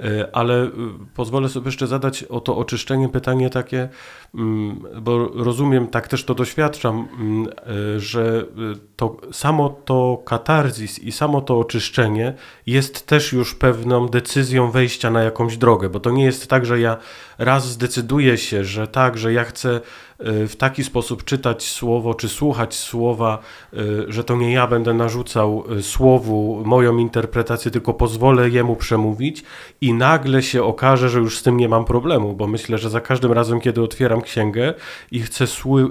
[0.00, 0.70] E, ale y,
[1.14, 3.88] pozwolę sobie jeszcze zadać o to oczyszczenie pytanie takie,
[4.34, 7.48] mm, bo rozumiem, tak też to doświadczam, mm,
[7.96, 12.34] e, że y, to samo to katarzis i samo to oczyszczenie
[12.66, 16.80] jest też już pewną decyzją wejścia na jakąś drogę, bo to nie jest tak, że
[16.80, 16.96] ja
[17.38, 19.80] raz zdecyduję się, że tak, że ja chcę
[20.22, 23.38] w taki sposób czytać słowo, czy słuchać słowa,
[23.74, 29.44] y, że to nie ja będę narzucał y, słowu moją interpretację, tylko pozwolę jemu przemówić
[29.80, 33.00] i nagle się okaże, że już z tym nie mam problemu, bo myślę, że za
[33.00, 34.74] każdym razem, kiedy otwieram księgę
[35.10, 35.44] i chcę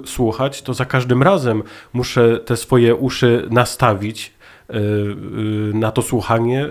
[0.04, 1.62] słuchać, to za każdym razem
[1.92, 4.32] muszę te swoje uszy nastawić
[5.74, 6.68] na to słuchanie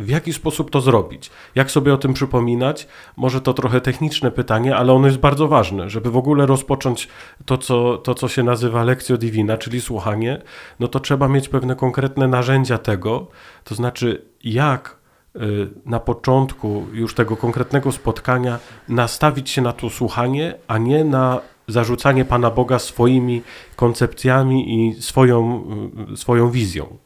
[0.00, 1.30] w jaki sposób to zrobić?
[1.54, 2.88] Jak sobie o tym przypominać?
[3.16, 7.08] Może to trochę techniczne pytanie, ale ono jest bardzo ważne, żeby w ogóle rozpocząć
[7.44, 10.42] to, co, to, co się nazywa lekcjo divina, czyli słuchanie,
[10.80, 13.26] no to trzeba mieć pewne konkretne narzędzia tego,
[13.64, 14.96] to znaczy jak
[15.36, 15.40] y,
[15.84, 18.58] na początku już tego konkretnego spotkania
[18.88, 23.42] nastawić się na to słuchanie, a nie na zarzucanie Pana Boga swoimi
[23.76, 25.64] koncepcjami i swoją,
[26.12, 26.96] y, swoją wizją.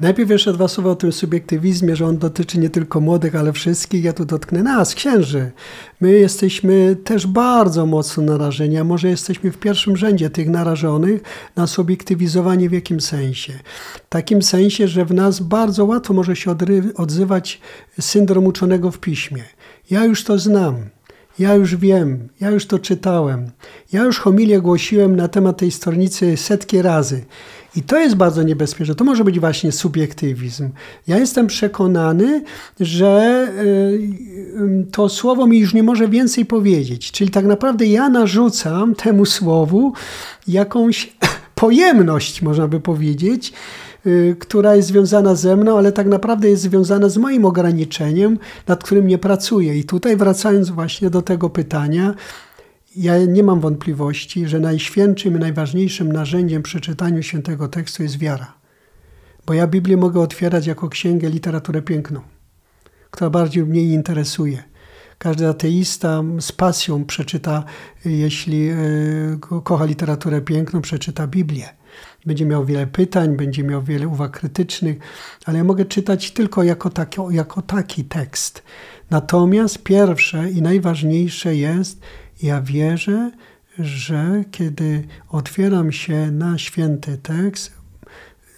[0.00, 4.04] Najpierw jeszcze dwa słowa o tym subiektywizmie, że on dotyczy nie tylko młodych, ale wszystkich.
[4.04, 5.50] Ja tu dotknę nas, księży.
[6.00, 11.22] My jesteśmy też bardzo mocno narażeni, a może jesteśmy w pierwszym rzędzie tych narażonych
[11.56, 13.52] na subiektywizowanie w jakim sensie?
[13.94, 16.54] W takim sensie, że w nas bardzo łatwo może się
[16.96, 17.60] odzywać
[18.00, 19.44] syndrom uczonego w piśmie.
[19.90, 20.74] Ja już to znam.
[21.38, 23.50] Ja już wiem, ja już to czytałem.
[23.92, 27.24] Ja już homilię głosiłem na temat tej stronnicy setki razy.
[27.76, 28.94] I to jest bardzo niebezpieczne.
[28.94, 30.70] To może być właśnie subiektywizm.
[31.06, 32.42] Ja jestem przekonany,
[32.80, 37.12] że y, to słowo mi już nie może więcej powiedzieć.
[37.12, 39.92] Czyli tak naprawdę ja narzucam temu słowu
[40.48, 41.16] jakąś
[41.54, 43.52] pojemność, można by powiedzieć,
[44.06, 48.84] y, która jest związana ze mną, ale tak naprawdę jest związana z moim ograniczeniem, nad
[48.84, 49.78] którym nie pracuję.
[49.78, 52.14] I tutaj wracając właśnie do tego pytania,
[52.98, 58.54] ja nie mam wątpliwości, że najświętszym i najważniejszym narzędziem przy czytaniu świętego tekstu jest wiara.
[59.46, 62.20] Bo ja Biblię mogę otwierać jako księgę, literaturę piękną,
[63.10, 64.62] która bardziej mnie interesuje.
[65.18, 67.64] Każdy ateista z pasją przeczyta,
[68.04, 68.76] jeśli e,
[69.64, 71.68] kocha literaturę piękną, przeczyta Biblię.
[72.26, 74.98] Będzie miał wiele pytań, będzie miał wiele uwag krytycznych,
[75.44, 78.62] ale ja mogę czytać tylko jako taki, jako taki tekst.
[79.10, 82.00] Natomiast pierwsze i najważniejsze jest,
[82.42, 83.30] ja wierzę,
[83.78, 87.72] że kiedy otwieram się na święty tekst,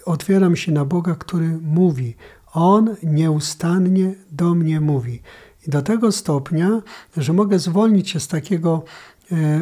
[0.05, 2.15] otwieram się na Boga, który mówi.
[2.53, 5.21] On nieustannie do mnie mówi.
[5.67, 6.81] I do tego stopnia,
[7.17, 8.83] że mogę zwolnić się z takiego
[9.31, 9.61] e, e,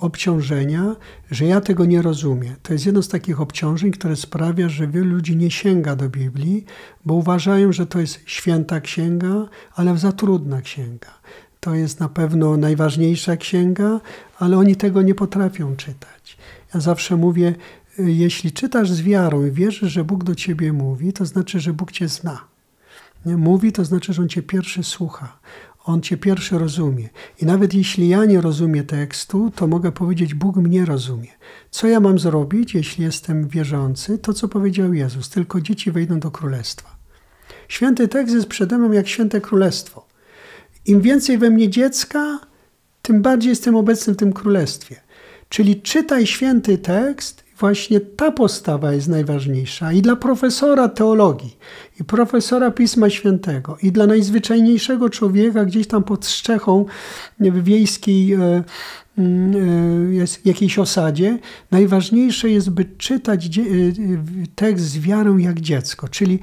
[0.00, 0.96] obciążenia,
[1.30, 2.54] że ja tego nie rozumiem.
[2.62, 6.64] To jest jedno z takich obciążeń, które sprawia, że wielu ludzi nie sięga do Biblii,
[7.04, 11.10] bo uważają, że to jest święta księga, ale za trudna księga.
[11.60, 14.00] To jest na pewno najważniejsza księga,
[14.38, 16.38] ale oni tego nie potrafią czytać.
[16.74, 17.54] Ja zawsze mówię,
[17.98, 21.72] y, jeśli czytasz z wiarą i wierzysz, że Bóg do ciebie mówi, to znaczy, że
[21.72, 22.44] Bóg cię zna.
[23.24, 25.38] Mówi, to znaczy, że On cię pierwszy słucha.
[25.84, 27.08] On cię pierwszy rozumie.
[27.42, 31.28] I nawet jeśli ja nie rozumiem tekstu, to mogę powiedzieć, Bóg mnie rozumie.
[31.70, 34.18] Co ja mam zrobić, jeśli jestem wierzący?
[34.18, 35.28] To, co powiedział Jezus.
[35.30, 36.96] Tylko dzieci wejdą do królestwa.
[37.68, 40.05] Święty tekst jest przede mną jak święte królestwo.
[40.86, 42.38] Im więcej we mnie dziecka,
[43.02, 44.96] tym bardziej jestem obecny w tym królestwie.
[45.48, 49.92] Czyli czytaj święty tekst, właśnie ta postawa jest najważniejsza.
[49.92, 51.56] I dla profesora teologii,
[52.00, 56.84] i profesora Pisma Świętego, i dla najzwyczajniejszego człowieka gdzieś tam pod strzechą
[57.40, 58.64] w wiejskiej e,
[59.18, 59.54] mm,
[60.22, 61.38] e, jakiejś osadzie,
[61.70, 63.62] najważniejsze jest, by czytać e,
[64.54, 66.38] tekst z wiarą jak dziecko, czyli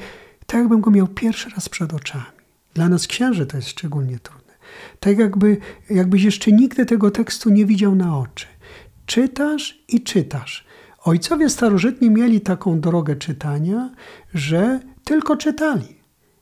[0.46, 2.43] tak jakbym go miał pierwszy raz przed oczami.
[2.74, 4.54] Dla nas księży to jest szczególnie trudne.
[5.00, 5.58] Tak jakby,
[5.90, 8.46] jakbyś jeszcze nigdy tego tekstu nie widział na oczy.
[9.06, 10.66] Czytasz i czytasz.
[11.04, 13.90] Ojcowie starożytni mieli taką drogę czytania,
[14.34, 15.96] że tylko czytali.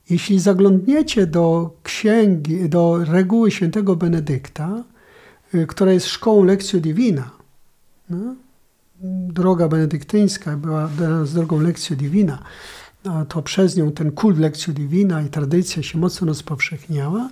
[0.09, 4.83] Jeśli zaglądniecie do księgi, do reguły świętego Benedykta,
[5.55, 7.31] y, która jest szkołą Lectio Divina,
[8.09, 8.35] no,
[9.33, 12.43] droga benedyktyńska była dla nas drogą Lectio Divina,
[13.29, 17.29] to przez nią ten kult Lectio Divina i tradycja się mocno rozpowszechniała.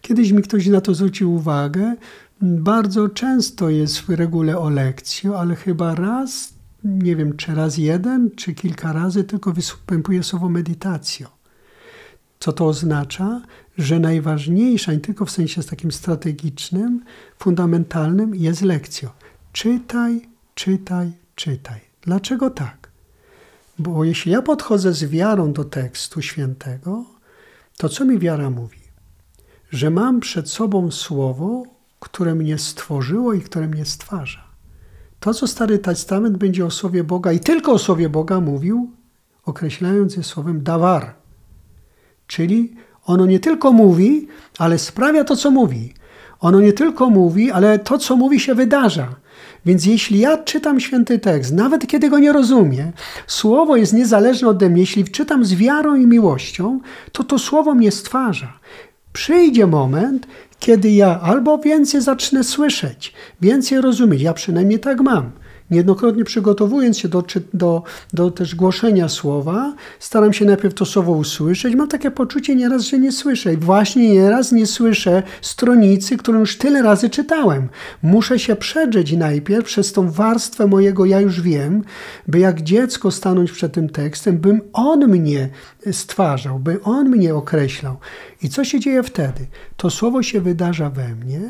[0.00, 1.96] Kiedyś mi ktoś na to zwrócił uwagę.
[2.42, 6.54] Bardzo często jest w regule o lekcjo, ale chyba raz,
[6.84, 11.28] nie wiem czy raz jeden, czy kilka razy tylko występuje słowo meditacjo.
[12.38, 13.42] Co to oznacza?
[13.78, 17.04] Że najważniejsza, nie tylko w sensie takim strategicznym,
[17.38, 19.12] fundamentalnym, jest lekcjo.
[19.52, 21.80] Czytaj, czytaj, czytaj.
[22.02, 22.79] Dlaczego tak?
[23.80, 27.04] Bo jeśli ja podchodzę z wiarą do tekstu świętego,
[27.76, 28.80] to co mi wiara mówi?
[29.70, 31.62] Że mam przed sobą słowo,
[32.00, 34.44] które mnie stworzyło i które mnie stwarza.
[35.20, 38.90] To, co Stary Testament będzie o słowie Boga i tylko o słowie Boga mówił,
[39.44, 41.14] określając je słowem dawar.
[42.26, 45.94] Czyli ono nie tylko mówi, ale sprawia to, co mówi.
[46.40, 49.16] Ono nie tylko mówi, ale to, co mówi, się wydarza.
[49.66, 52.92] Więc jeśli ja czytam święty tekst, nawet kiedy go nie rozumiem,
[53.26, 56.80] słowo jest niezależne ode mnie, jeśli czytam z wiarą i miłością,
[57.12, 58.52] to to słowo mnie stwarza.
[59.12, 60.26] Przyjdzie moment,
[60.58, 65.30] kiedy ja albo więcej zacznę słyszeć, więcej rozumieć, ja przynajmniej tak mam,
[65.70, 71.74] Niejednokrotnie przygotowując się do, do, do też głoszenia słowa, staram się najpierw to słowo usłyszeć.
[71.74, 73.54] Mam takie poczucie nieraz, że nie słyszę.
[73.54, 77.68] I właśnie nieraz nie słyszę stronicy, którą już tyle razy czytałem.
[78.02, 81.82] Muszę się przedrzeć najpierw przez tą warstwę mojego ja już wiem,
[82.28, 85.48] by jak dziecko stanąć przed tym tekstem, bym on mnie
[85.92, 87.96] stwarzał, by on mnie określał.
[88.42, 89.46] I co się dzieje wtedy?
[89.76, 91.40] To słowo się wydarza we mnie,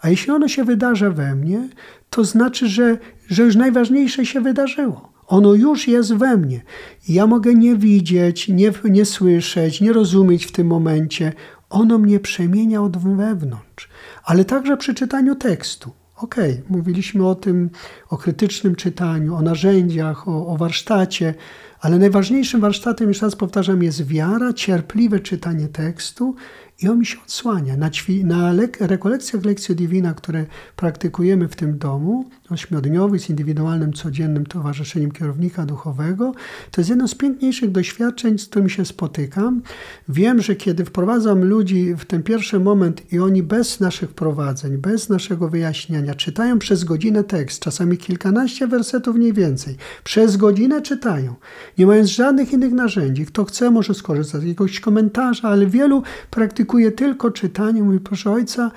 [0.00, 1.68] a jeśli ono się wydarza we mnie,
[2.10, 5.12] to znaczy, że, że już najważniejsze się wydarzyło.
[5.26, 6.62] Ono już jest we mnie.
[7.08, 11.32] Ja mogę nie widzieć, nie, nie słyszeć, nie rozumieć w tym momencie.
[11.70, 13.88] Ono mnie przemienia od wewnątrz,
[14.24, 15.92] ale także przy czytaniu tekstu.
[16.16, 16.34] OK,
[16.68, 17.70] mówiliśmy o tym,
[18.10, 21.34] o krytycznym czytaniu, o narzędziach, o, o warsztacie,
[21.80, 26.34] ale najważniejszym warsztatem, już raz powtarzam, jest wiara, cierpliwe czytanie tekstu
[26.82, 27.76] i on mi się odsłania.
[27.76, 30.46] Na, ćwi, na lek, rekolekcjach Lekcji Divina, które
[30.76, 36.32] praktykujemy w tym domu, ośmiodniowych z indywidualnym, codziennym towarzyszeniem kierownika duchowego,
[36.70, 39.62] to jest jedno z piękniejszych doświadczeń, z którymi się spotykam.
[40.08, 45.08] Wiem, że kiedy wprowadzam ludzi w ten pierwszy moment i oni bez naszych prowadzeń, bez
[45.08, 51.34] naszego wyjaśniania, czytają przez godzinę tekst, czasami kilkanaście wersetów mniej więcej, przez godzinę czytają,
[51.78, 53.26] nie mając żadnych innych narzędzi.
[53.26, 57.82] Kto chce, może skorzystać z jakiegoś komentarza, ale wielu praktykuje tylko czytanie.
[57.82, 58.70] Mówi, proszę ojca,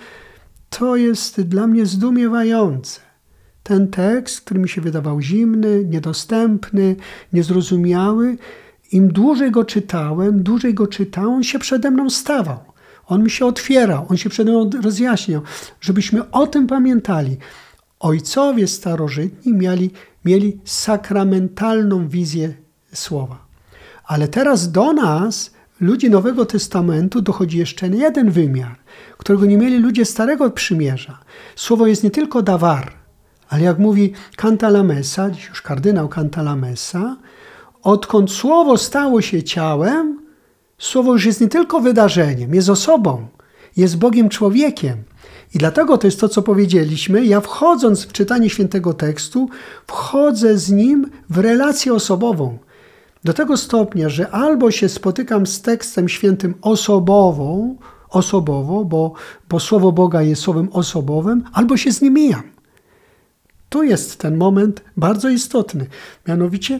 [0.70, 3.07] to jest dla mnie zdumiewające.
[3.68, 6.96] Ten tekst, który mi się wydawał zimny, niedostępny,
[7.34, 8.38] niezrozumiały,
[8.92, 12.60] im dłużej go czytałem, dłużej go czytałem, on się przede mną stawał.
[13.08, 15.42] On mi się otwierał, on się przede mną rozjaśniał,
[15.82, 17.38] żebyśmy o tym pamiętali.
[18.00, 19.92] Ojcowie starożytni mieli,
[20.26, 22.54] mieli sakramentalną wizję
[22.94, 23.46] słowa.
[24.06, 25.52] Ale teraz do nas,
[25.82, 28.76] ludzi Nowego Testamentu, dochodzi jeszcze jeden wymiar,
[29.18, 31.20] którego nie mieli ludzie Starego Przymierza.
[31.56, 32.97] Słowo jest nie tylko dawar,
[33.50, 37.18] ale jak mówi Cantalamessa, dziś już kardynał Cantalamessa,
[37.84, 40.20] odkąd Słowo stało się ciałem,
[40.78, 43.28] Słowo już jest nie tylko wydarzeniem, jest osobą,
[43.78, 45.04] jest Bogiem człowiekiem.
[45.56, 47.26] I dlatego to jest to, co powiedzieliśmy.
[47.26, 49.50] Ja wchodząc w czytanie świętego tekstu,
[49.88, 52.58] wchodzę z nim w relację osobową.
[53.24, 57.76] Do tego stopnia, że albo się spotykam z tekstem świętym osobową,
[58.10, 59.14] osobowo, bo,
[59.50, 62.57] bo Słowo Boga jest słowem osobowym, albo się z nim mijam.
[63.70, 65.88] Tu jest ten moment bardzo istotny.
[66.28, 66.80] Mianowicie,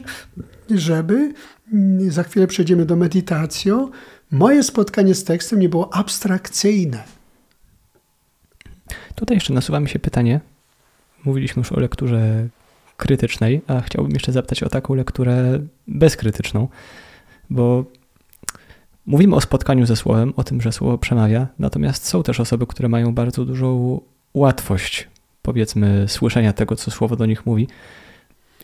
[0.70, 1.32] żeby,
[1.72, 3.72] mm, za chwilę przejdziemy do medytacji,
[4.30, 7.04] moje spotkanie z tekstem nie było abstrakcyjne.
[9.14, 10.40] Tutaj jeszcze nasuwa mi się pytanie.
[11.24, 12.48] Mówiliśmy już o lekturze
[12.96, 16.68] krytycznej, a chciałbym jeszcze zapytać o taką lekturę bezkrytyczną,
[17.50, 17.84] bo
[19.06, 22.88] mówimy o spotkaniu ze Słowem, o tym, że Słowo przemawia, natomiast są też osoby, które
[22.88, 24.00] mają bardzo dużą
[24.34, 25.08] łatwość,
[25.48, 27.68] powiedzmy, słyszenia tego, co Słowo do nich mówi.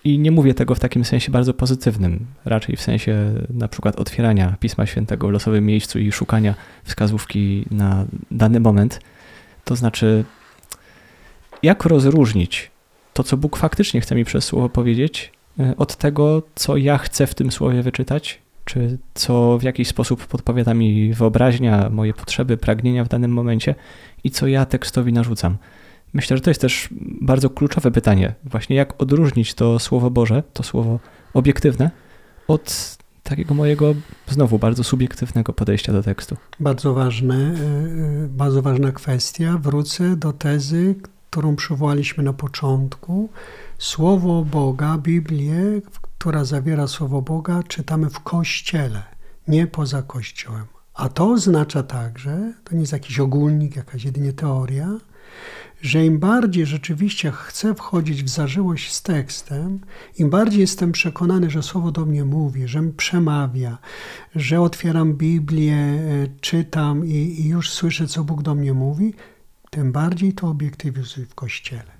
[0.04, 4.56] I nie mówię tego w takim sensie bardzo pozytywnym, raczej w sensie na przykład otwierania
[4.60, 6.54] Pisma Świętego w losowym miejscu i szukania
[6.84, 9.00] wskazówki na dany moment.
[9.64, 10.24] To znaczy,
[11.62, 12.70] jak rozróżnić
[13.12, 17.26] to, co Bóg faktycznie chce mi przez słowo powiedzieć, e, od tego, co ja chcę
[17.26, 23.04] w tym słowie wyczytać, czy co w jakiś sposób podpowiada mi wyobraźnia, moje potrzeby, pragnienia
[23.04, 23.74] w danym momencie
[24.24, 25.56] i co ja tekstowi narzucam.
[26.14, 26.88] Myślę, że to jest też
[27.20, 30.98] bardzo kluczowe pytanie, właśnie jak odróżnić to Słowo Boże, to Słowo
[31.34, 31.90] obiektywne,
[32.48, 33.94] od takiego mojego
[34.28, 36.36] znowu bardzo subiektywnego podejścia do tekstu.
[36.60, 39.58] Bardzo ważne, e, bardzo ważna kwestia.
[39.58, 40.94] Wrócę do tezy,
[41.30, 43.28] którą przywołaliśmy na początku.
[43.78, 49.02] Słowo Boga, Biblię, która zawiera Słowo Boga, czytamy w Kościele,
[49.48, 50.64] nie poza Kościołem.
[50.94, 54.88] A to oznacza także, to nie jest jakiś ogólnik, jakaś jedynie teoria,
[55.84, 59.80] że im bardziej rzeczywiście chcę wchodzić w zażyłość z tekstem,
[60.18, 63.78] im bardziej jestem przekonany, że Słowo do mnie mówi, że mi przemawia,
[64.34, 66.00] że otwieram Biblię, e,
[66.40, 69.14] czytam i, i już słyszę, co Bóg do mnie mówi,
[69.70, 71.92] tym bardziej to obiektywizuj w Kościele.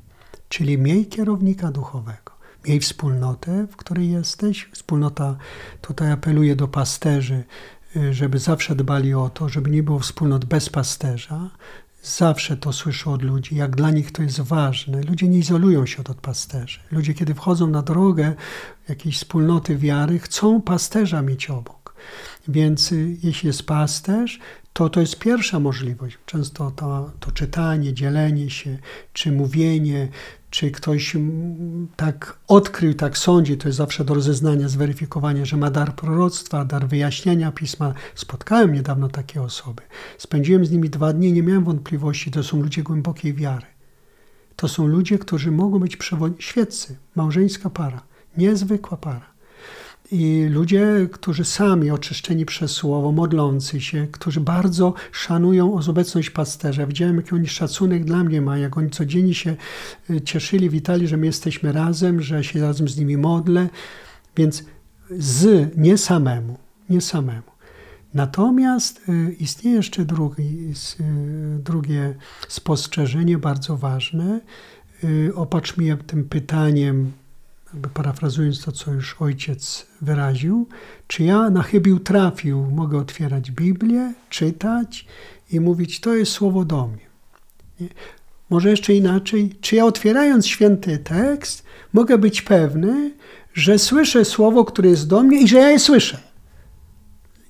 [0.49, 2.33] Czyli miej kierownika duchowego,
[2.69, 4.69] miej wspólnotę, w której jesteś.
[4.73, 5.37] Wspólnota,
[5.81, 7.45] tutaj apeluję do pasterzy,
[7.97, 11.51] y, żeby zawsze dbali o to, żeby nie było wspólnot bez pasterza.
[12.05, 15.03] Zawsze to słyszę od ludzi, jak dla nich to jest ważne.
[15.03, 16.81] Ludzie nie izolują się od pasterzy.
[16.91, 18.35] Ludzie, kiedy wchodzą na drogę
[18.89, 21.95] jakiejś wspólnoty wiary, chcą pasterza mieć obok.
[22.49, 24.39] Więc y, jeśli jest pasterz,
[24.73, 26.19] to to jest pierwsza możliwość.
[26.27, 28.79] Często to, to czytanie, dzielenie się,
[29.13, 30.09] czy mówienie,
[30.55, 31.17] czy ktoś
[31.97, 36.89] tak odkrył, tak sądzi, to jest zawsze do rozeznania, zweryfikowania, że ma dar proroctwa, dar
[36.89, 37.95] wyjaśniania pisma.
[38.15, 39.83] Spotkałem niedawno takie osoby.
[40.19, 43.67] Spędziłem z nimi dwa dni, nie miałem wątpliwości, to są ludzie głębokiej wiary.
[44.57, 45.99] To są ludzie, którzy mogą być
[46.39, 48.03] świeccy, małżeńska para,
[48.37, 49.34] niezwykła para.
[50.11, 56.87] I ludzie, którzy sami oczyszczeni przez słowo, modlący się, którzy bardzo szanują obecność pasterza.
[56.87, 59.57] Widziałem, jaki oni szacunek dla mnie ma, jak oni codziennie się
[60.11, 63.69] y, cieszyli, witali, że my jesteśmy razem, że się razem z nimi modlę.
[64.37, 64.65] Więc
[65.11, 66.59] z, nie samemu,
[66.91, 67.55] nie samemu.
[68.15, 71.05] Natomiast y, istnieje jeszcze drugi, y,
[71.59, 72.15] drugie
[72.49, 74.41] spostrzeżenie bardzo ważne.
[75.35, 77.13] Opatrz mnie tym pytaniem,
[77.75, 80.69] jakby parafrazując to, co już ojciec wyraził,
[81.07, 85.07] czy ja na chybił trafił, mogę otwierać Biblię, czytać
[85.51, 87.07] i mówić, to jest słowo do mnie.
[87.81, 87.89] Nie?
[88.51, 93.15] Może jeszcze inaczej, czy ja otwierając święty tekst, mogę być pewny,
[93.55, 96.21] że słyszę słowo, które jest do mnie i że ja je słyszę.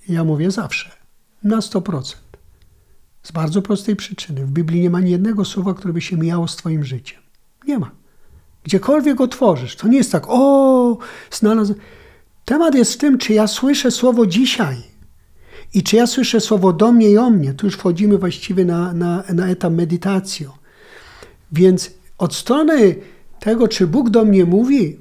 [0.08, 0.90] Ja mówię zawsze,
[1.42, 2.16] na 100%.
[3.22, 4.46] Z bardzo prostej przyczyny.
[4.46, 7.20] W Biblii nie ma ani jednego słowa, które by się mijało z Twoim życiem.
[7.66, 8.03] Nie ma.
[8.64, 10.98] Gdziekolwiek otworzysz, to nie jest tak, o,
[11.30, 11.78] znalazłem.
[12.44, 14.76] Temat jest w tym, czy ja słyszę słowo dzisiaj
[15.74, 17.54] i czy ja słyszę słowo do mnie i o mnie.
[17.54, 20.46] Tu już wchodzimy właściwie na, na, na etap medytacji.
[21.52, 22.96] Więc od strony
[23.40, 24.98] tego, czy Bóg do mnie mówi,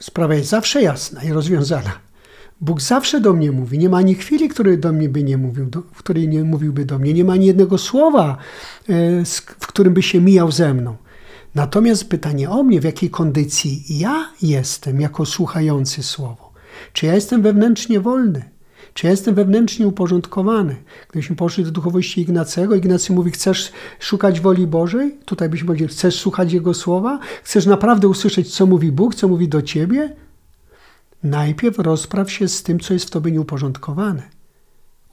[0.00, 1.92] sprawa jest zawsze jasna i rozwiązana.
[2.60, 3.78] Bóg zawsze do mnie mówi.
[3.78, 6.84] Nie ma ani chwili, której do mnie by nie mówił, do, w której nie mówiłby
[6.84, 7.12] do mnie.
[7.12, 8.36] Nie ma ani jednego słowa,
[8.88, 9.24] e,
[9.60, 10.96] w którym by się mijał ze mną.
[11.54, 16.52] Natomiast pytanie o mnie, w jakiej kondycji ja jestem jako słuchający słowo.
[16.92, 18.50] Czy ja jestem wewnętrznie wolny?
[18.94, 20.76] Czy ja jestem wewnętrznie uporządkowany?
[21.08, 25.16] Gdybyśmy poszli do duchowości Ignacego, Ignacy mówi, chcesz szukać woli Bożej?
[25.24, 27.18] Tutaj byśmy powiedzieli, chcesz słuchać Jego słowa?
[27.42, 30.16] Chcesz naprawdę usłyszeć, co mówi Bóg, co mówi do ciebie?
[31.22, 34.22] Najpierw rozpraw się z tym, co jest w tobie nieuporządkowane.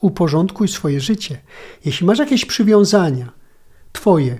[0.00, 1.40] Uporządkuj swoje życie.
[1.84, 3.32] Jeśli masz jakieś przywiązania
[3.92, 4.38] twoje,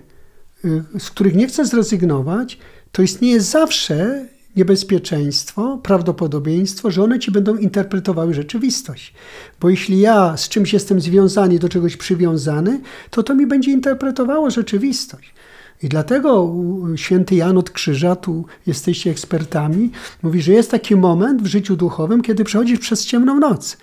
[0.98, 2.58] z których nie chcesz zrezygnować,
[2.92, 9.14] to istnieje zawsze niebezpieczeństwo, prawdopodobieństwo, że one ci będą interpretowały rzeczywistość.
[9.60, 12.80] Bo jeśli ja z czymś jestem związany, do czegoś przywiązany,
[13.10, 15.34] to to mi będzie interpretowało rzeczywistość.
[15.82, 16.54] I dlatego
[16.96, 19.90] święty Jan od Krzyża, tu jesteście ekspertami,
[20.22, 23.76] mówi, że jest taki moment w życiu duchowym, kiedy przechodzisz przez ciemną noc.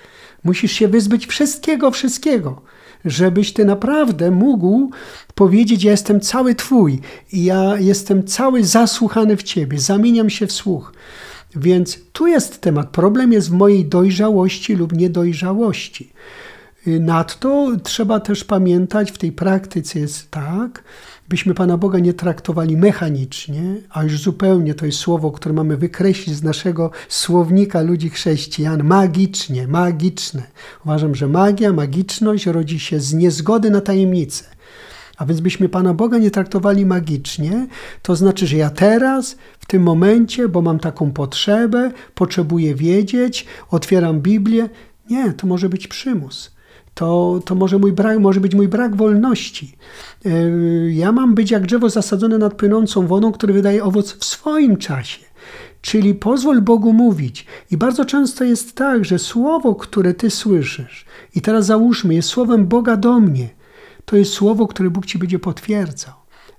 [0.44, 2.62] Musisz się wyzbyć wszystkiego, wszystkiego,
[3.06, 4.89] żebyś ty naprawdę mógł
[5.36, 6.99] powiedzieć: Ja jestem cały Twój
[7.32, 10.93] i ja jestem cały zasłuchany w Ciebie, zamieniam się w słuch.
[11.56, 12.89] Więc tu jest temat.
[12.89, 16.14] Problem jest w mojej dojrzałości lub niedojrzałości.
[16.86, 20.84] Nadto trzeba też pamiętać, w tej praktyce jest tak,
[21.30, 26.36] byśmy Pana Boga nie traktowali mechanicznie, a już zupełnie to jest słowo, które mamy wykreślić
[26.36, 30.44] z naszego słownika ludzi chrześcijan, magicznie, magiczne.
[30.86, 34.46] Uważam, że magia, magiczność rodzi się z niezgody na tajemnicę.
[35.18, 37.68] A więc byśmy Pana Boga nie traktowali magicznie,
[38.02, 44.22] to znaczy, że ja teraz, w tym momencie, bo mam taką potrzebę, potrzebuję wiedzieć, otwieram
[44.22, 44.70] Biblię.
[45.10, 46.55] Nie, to może być przymus
[46.96, 49.78] to, to może, mój brak, może być mój brak wolności.
[50.26, 50.30] E,
[50.91, 55.26] ja mam być jak drzewo zasadzone nad płynącą wodą, które wydaje owoc w swoim czasie.
[55.82, 57.46] Czyli pozwól Bogu mówić.
[57.72, 62.68] I bardzo często jest tak, że słowo, które ty słyszysz, i teraz załóżmy, jest słowem
[62.68, 63.50] Boga do mnie,
[64.06, 66.14] to jest słowo, które Bóg ci będzie potwierdzał.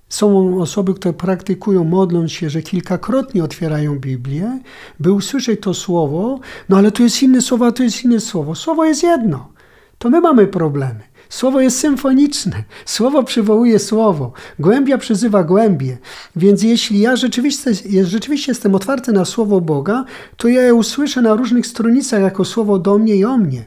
[0.09, 4.59] Są osoby, które praktykują, modląc się, że kilkakrotnie otwierają Biblię,
[4.99, 8.55] by usłyszeć to słowo, no ale tu jest inne słowo, a tu jest inne słowo.
[8.55, 9.56] Słowo jest jedno
[9.97, 10.99] to my mamy problemy.
[11.29, 15.97] Słowo jest symfoniczne, słowo przywołuje słowo, głębia przyzywa głębie.
[16.35, 17.71] Więc jeśli ja rzeczywiście,
[18.03, 20.05] rzeczywiście jestem otwarty na słowo Boga,
[20.37, 23.65] to ja je usłyszę na różnych stronnicach jako słowo do mnie i o mnie.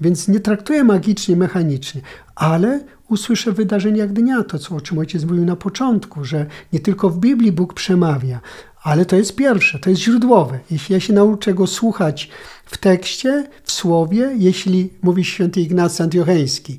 [0.00, 2.00] Więc nie traktuję magicznie, mechanicznie,
[2.34, 7.10] ale usłyszę wydarzenia dnia, to co, o czym ojciec mówił na początku, że nie tylko
[7.10, 8.40] w Biblii Bóg przemawia,
[8.82, 10.58] ale to jest pierwsze, to jest źródłowe.
[10.70, 12.30] Jeśli ja się nauczę go słuchać
[12.64, 16.78] w tekście, w słowie, jeśli mówi święty Ignacy Antiocheński,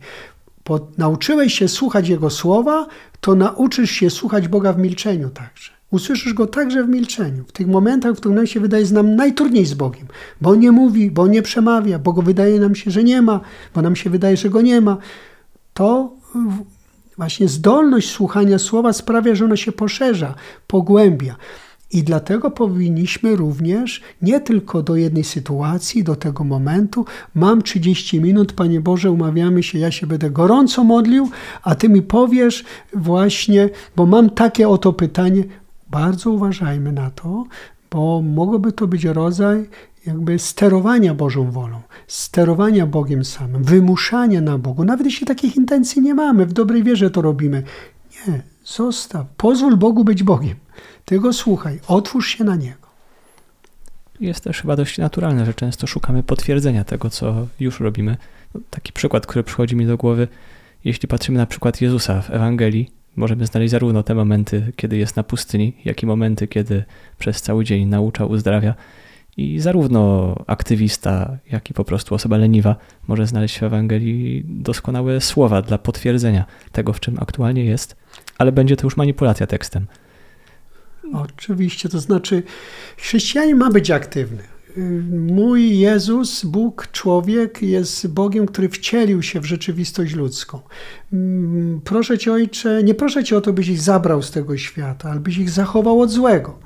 [0.97, 2.87] nauczyłeś się słuchać Jego słowa,
[3.21, 5.71] to nauczysz się słuchać Boga w milczeniu także.
[5.91, 7.43] Usłyszysz Go także w milczeniu.
[7.47, 10.07] W tych momentach, w których nam się wydaje z nam najtrudniej z Bogiem,
[10.41, 13.21] bo On nie mówi, bo On nie przemawia, bo Go wydaje nam się, że nie
[13.21, 13.41] ma,
[13.75, 14.97] bo nam się wydaje, że Go nie ma,
[15.73, 16.13] to
[17.17, 20.35] właśnie zdolność słuchania słowa sprawia, że ono się poszerza,
[20.67, 21.35] pogłębia.
[21.91, 28.53] I dlatego powinniśmy również nie tylko do jednej sytuacji, do tego momentu, mam 30 minut,
[28.53, 31.29] Panie Boże, umawiamy się, ja się będę gorąco modlił,
[31.63, 35.43] a Ty mi powiesz właśnie, bo mam takie oto pytanie.
[35.89, 37.45] Bardzo uważajmy na to,
[37.91, 39.69] bo mogłoby to być rodzaj
[40.05, 44.83] jakby sterowania Bożą wolą, sterowania Bogiem samym, wymuszania na Bogu.
[44.83, 47.63] Nawet jeśli takich intencji nie mamy, w dobrej wierze to robimy.
[48.27, 50.55] Nie, zostaw, pozwól Bogu być Bogiem.
[51.05, 52.89] Ty go słuchaj, otwórz się na niego.
[54.19, 58.17] Jest też chyba dość naturalne, że często szukamy potwierdzenia tego, co już robimy.
[58.69, 60.27] Taki przykład, który przychodzi mi do głowy,
[60.83, 65.23] jeśli patrzymy na przykład Jezusa w Ewangelii, możemy znaleźć zarówno te momenty, kiedy jest na
[65.23, 66.83] pustyni, jak i momenty, kiedy
[67.19, 68.75] przez cały dzień naucza, uzdrawia.
[69.37, 72.75] I zarówno aktywista, jak i po prostu osoba leniwa
[73.07, 77.95] może znaleźć w Ewangelii doskonałe słowa dla potwierdzenia tego, w czym aktualnie jest,
[78.37, 79.87] ale będzie to już manipulacja tekstem.
[81.13, 82.43] Oczywiście, to znaczy
[82.97, 84.43] chrześcijanin ma być aktywny.
[85.11, 90.59] Mój Jezus, Bóg, człowiek jest Bogiem, który wcielił się w rzeczywistość ludzką.
[91.83, 95.19] Proszę Cię, Ojcze, nie proszę Cię o to, byś ich zabrał z tego świata, ale
[95.19, 96.59] byś ich zachował od złego.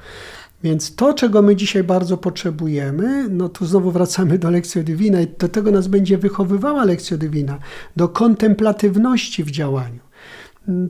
[0.64, 5.28] Więc to, czego my dzisiaj bardzo potrzebujemy, no tu znowu wracamy do lekcji Divina i
[5.40, 7.60] do tego nas będzie wychowywała lekcja Divina,
[7.96, 10.00] do kontemplatywności w działaniu.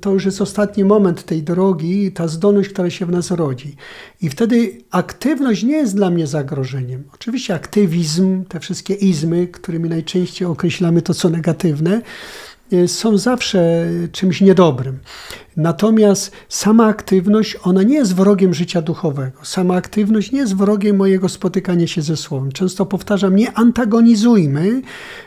[0.02, 3.76] To już jest ostatni moment tej drogi, ta zdolność, która się w nas rodzi.
[4.22, 7.04] I wtedy aktywność nie jest dla mnie zagrożeniem.
[7.14, 12.02] Oczywiście aktywizm, te wszystkie izmy, którymi najczęściej określamy to, co negatywne,
[12.88, 15.00] są zawsze czymś niedobrym.
[15.58, 19.40] Natomiast sama aktywność, ona nie jest wrogiem życia duchowego.
[19.44, 22.52] Sama aktywność nie jest wrogiem mojego spotykania się ze Słowem.
[22.52, 24.82] Często powtarzam, nie antagonizujmy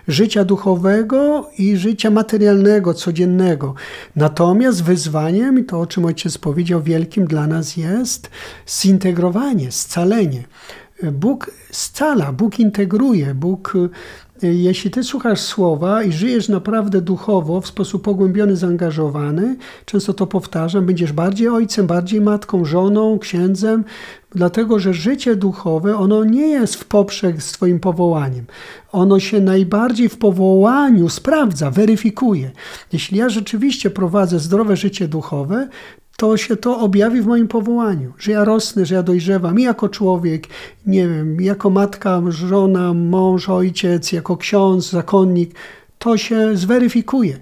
[0.09, 3.75] życia duchowego i życia materialnego, codziennego.
[4.17, 8.31] Natomiast wyzwaniem, i to o czym ojciec powiedział, wielkim dla nas jest
[8.69, 10.45] zintegrowanie, scalenie.
[11.13, 13.73] Bóg scala, Bóg integruje, Bóg
[14.43, 20.87] jeśli ty słuchasz słowa i żyjesz naprawdę duchowo, w sposób pogłębiony, zaangażowany, często to powtarzam,
[20.87, 23.85] będziesz bardziej ojcem, bardziej matką, żoną, księdzem,
[24.31, 28.45] dlatego że życie duchowe, ono nie jest w poprzek z twoim powołaniem.
[28.93, 32.51] Ono się najbardziej w powołaniu sprawdza, weryfikuje.
[32.93, 35.69] Jeśli ja rzeczywiście prowadzę zdrowe życie duchowe,
[36.17, 39.89] to się to objawi w moim powołaniu, że ja rosnę, że ja dojrzewam i jako
[39.89, 40.47] człowiek,
[40.87, 45.55] nie wiem, jako matka, żona, mąż, ojciec, jako ksiądz, zakonnik,
[45.99, 47.39] to się zweryfikuje.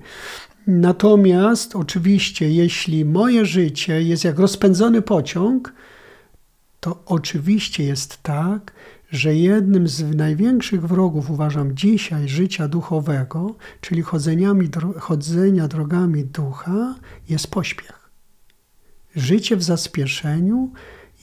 [0.66, 5.72] Natomiast oczywiście, jeśli moje życie jest jak rozpędzony pociąg,
[6.80, 8.72] to oczywiście jest tak,
[9.10, 14.02] że jednym z największych wrogów uważam dzisiaj życia duchowego, czyli
[14.98, 16.94] chodzenia drogami ducha,
[17.28, 18.03] jest pośpiech.
[19.16, 20.72] Życie w zaspieszeniu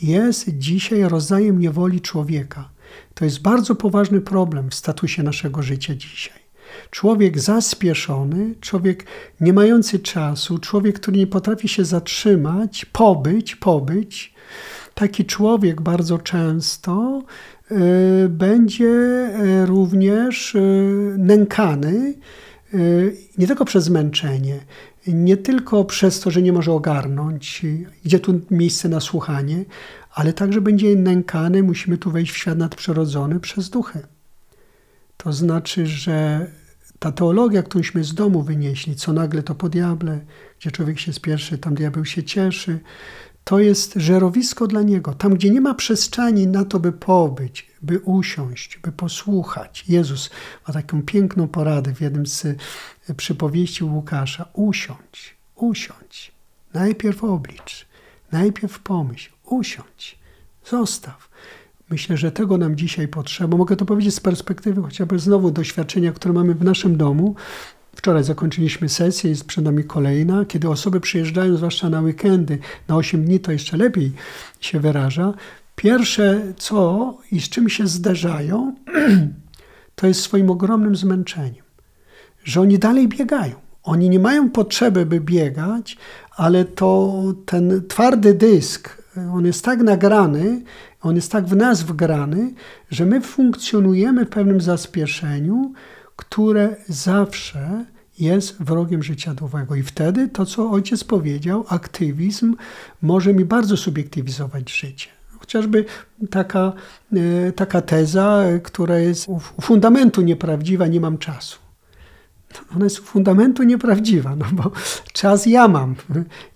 [0.02, 2.70] jest dzisiaj rodzajem niewoli człowieka.
[3.14, 6.42] To jest bardzo poważny problem w statusie naszego życia dzisiaj.
[6.90, 9.06] Człowiek zaspieszony, człowiek
[9.42, 14.34] nie mający czasu, człowiek, który nie potrafi się zatrzymać, pobyć, pobyć,
[14.94, 17.24] taki człowiek bardzo często
[17.72, 22.14] y, będzie y, również y, nękany
[23.38, 24.60] nie tylko przez zmęczenie,
[25.08, 27.66] nie tylko przez to, że nie może ogarnąć,
[28.06, 29.66] gdzie tu miejsce na słuchanie,
[30.12, 34.00] ale także będzie nękany, musimy tu wejść w świat nadprzyrodzony przez duchy.
[35.18, 36.48] To znaczy, że
[37.00, 40.20] ta teologia, którąśmy z domu wynieśli, co nagle to po diable,
[40.60, 42.80] gdzie człowiek się spieszy, tam diabeł się cieszy,
[43.44, 45.14] to jest żerowisko dla niego.
[45.14, 49.86] Tam, gdzie nie ma przestrzeni na to, by pobyć, by usiąść, by posłuchać.
[49.88, 50.30] Jezus
[50.68, 52.48] ma taką piękną poradę w jednym z
[53.18, 54.46] przypowieści Łukasza.
[54.54, 56.32] Usiądź, usiądź.
[56.74, 57.86] Najpierw oblicz,
[58.32, 60.20] najpierw pomyśl, usiądź,
[60.66, 61.30] zostaw.
[61.90, 63.58] Myślę, że tego nam dzisiaj potrzeba.
[63.58, 67.36] Mogę to powiedzieć z perspektywy chociażby znowu doświadczenia, które mamy w naszym domu.
[67.96, 70.46] Wczoraj zakończyliśmy sesję, jest przed nami kolejna.
[70.46, 74.12] Kiedy osoby przyjeżdżają, zwłaszcza na weekendy, na 8 dni to jeszcze lepiej
[74.60, 75.34] się wyraża.
[75.76, 78.76] Pierwsze co i z czym się zderzają,
[79.96, 81.72] to jest swoim ogromnym zmęczeniem
[82.44, 83.56] że oni dalej biegają.
[83.84, 85.98] Oni nie mają potrzeby, by biegać,
[86.36, 87.14] ale to
[87.46, 90.62] ten twardy dysk, on jest tak nagrany,
[91.02, 92.54] on jest tak w nas wgrany,
[92.90, 95.74] że my funkcjonujemy w pewnym zaspieszeniu,
[96.22, 97.86] które zawsze
[98.20, 99.76] jest wrogiem życia duchowego.
[99.76, 102.56] I wtedy to, co ojciec powiedział, aktywizm
[103.02, 105.08] może mi bardzo subiektywizować życie.
[105.40, 105.86] Chociażby
[106.30, 106.74] taka,
[107.14, 111.58] e, taka teza, która jest u fundamentu nieprawdziwa, nie mam czasu
[112.76, 114.72] ona jest z fundamentu nieprawdziwa, no bo
[115.14, 115.96] czas ja mam.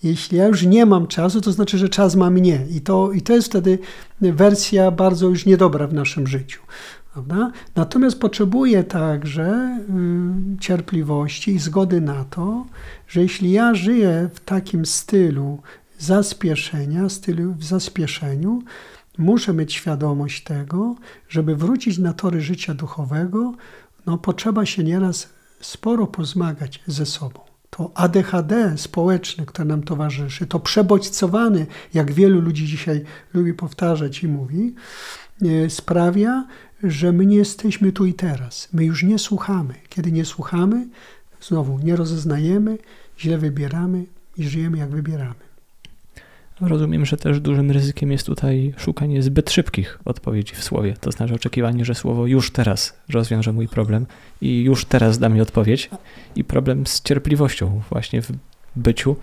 [0.03, 2.66] Jeśli ja już nie mam czasu, to znaczy, że czas ma mnie.
[2.72, 3.80] I to, i to jest wtedy
[4.22, 6.61] wersja bardzo już niedobra w naszym życiu.
[7.16, 7.51] Prawda?
[7.76, 9.80] Natomiast potrzebuję także
[10.55, 12.66] y, cierpliwości i zgody na to,
[13.07, 15.61] że jeśli ja żyję w takim stylu
[15.97, 18.63] zaspieszenia, stylu w zaspieszeniu,
[19.18, 20.95] muszę mieć świadomość tego,
[21.30, 23.53] żeby wrócić na tory życia duchowego,
[24.05, 25.30] no potrzeba się nieraz
[25.61, 27.39] sporo pozmagać ze sobą.
[27.70, 33.03] To ADHD społeczne, które nam towarzyszy, to przebodźcowany, jak wielu ludzi dzisiaj
[33.34, 34.76] lubi powtarzać i mówi,
[35.41, 36.47] e, sprawia,
[36.91, 38.69] że my nie jesteśmy tu i teraz.
[38.73, 39.73] My już nie słuchamy.
[39.89, 40.88] Kiedy nie słuchamy,
[41.41, 42.77] znowu nie rozeznajemy,
[43.19, 44.05] źle wybieramy
[44.38, 45.45] i żyjemy jak wybieramy.
[46.61, 50.93] Rozumiem, że też dużym ryzykiem jest tutaj szukanie zbyt szybkich odpowiedzi w słowie.
[51.01, 54.05] To znaczy oczekiwanie, że słowo już teraz rozwiąże mój problem
[54.41, 55.89] i już teraz da mi odpowiedź.
[56.36, 58.31] I problem z cierpliwością właśnie w
[58.75, 59.15] byciu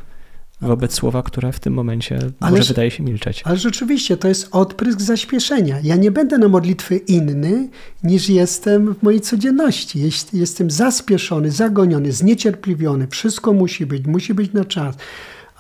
[0.63, 3.43] wobec słowa, które w tym momencie ale, może wydaje się milczeć.
[3.45, 5.77] Ale rzeczywiście to jest odprysk zaśpieszenia.
[5.83, 7.69] Ja nie będę na modlitwy inny
[8.05, 10.01] niż jestem w mojej codzienności.
[10.01, 14.97] Jeśli jestem zaspieszony, zagoniony, zniecierpliwiony, wszystko musi być, musi być na czas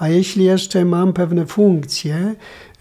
[0.02, 2.34] a jeśli jeszcze mam pewne funkcje,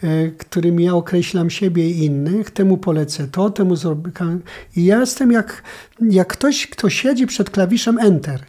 [0.03, 4.11] e, którymi ja określam siebie i innych, temu polecę to, temu zrobię.
[4.76, 5.63] I ja jestem jak,
[6.01, 8.39] jak ktoś, kto siedzi przed klawiszem Enter.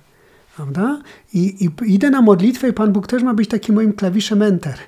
[0.57, 1.03] Prawda?
[1.35, 4.79] I, I, idę na modlitwę i Pan Bóg też ma być takim moim klawiszem Enter.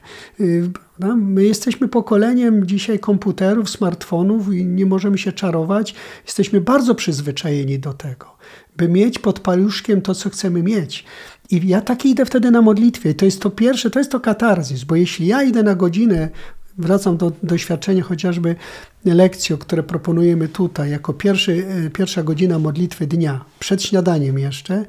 [0.41, 1.17] Y, prawda?
[1.17, 5.95] My jesteśmy pokoleniem dzisiaj komputerów, smartfonów i nie możemy się czarować.
[6.27, 8.37] Jesteśmy bardzo przyzwyczajeni do tego,
[8.77, 11.05] by mieć pod paluszkiem to, co chcemy mieć.
[11.51, 13.11] I ja tak idę wtedy na modlitwie.
[13.11, 16.31] I to jest to pierwsze, to jest to katarzis, bo jeśli ja idę na godzinę
[16.79, 18.57] wracam do doświadczenia chociażby
[19.05, 24.85] lekcji, które proponujemy tutaj, jako pierwszy, e, pierwsza godzina modlitwy dnia, przed śniadaniem jeszcze,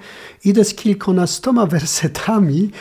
[0.46, 2.72] idę z kilkunastoma wersetami,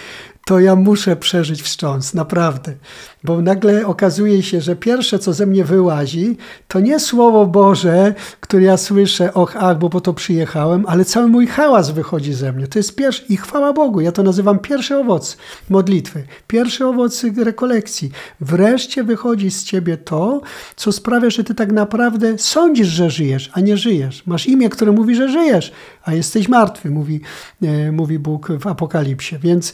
[0.45, 2.75] to ja muszę przeżyć wstrząs, naprawdę.
[3.25, 6.37] Bo nagle okazuje się, że pierwsze, co ze mnie wyłazi,
[6.69, 11.29] to nie Słowo Boże, które ja słyszę, och, ach, bo po to przyjechałem, ale cały
[11.29, 12.67] mój hałas wychodzi ze mnie.
[12.67, 15.37] To jest pierwszy, i chwała Bogu, ja to nazywam pierwszy owoc
[15.71, 18.11] modlitwy, pierwszy owoc rekolekcji.
[18.41, 20.41] Wreszcie wychodzi z ciebie to,
[20.77, 24.27] co sprawia, że ty tak naprawdę sądzisz, że żyjesz, a nie żyjesz.
[24.27, 25.73] Masz imię, które mówi, że żyjesz,
[26.05, 27.21] a jesteś martwy, mówi,
[27.63, 29.39] e, mówi Bóg w Apokalipsie.
[29.39, 29.73] Więc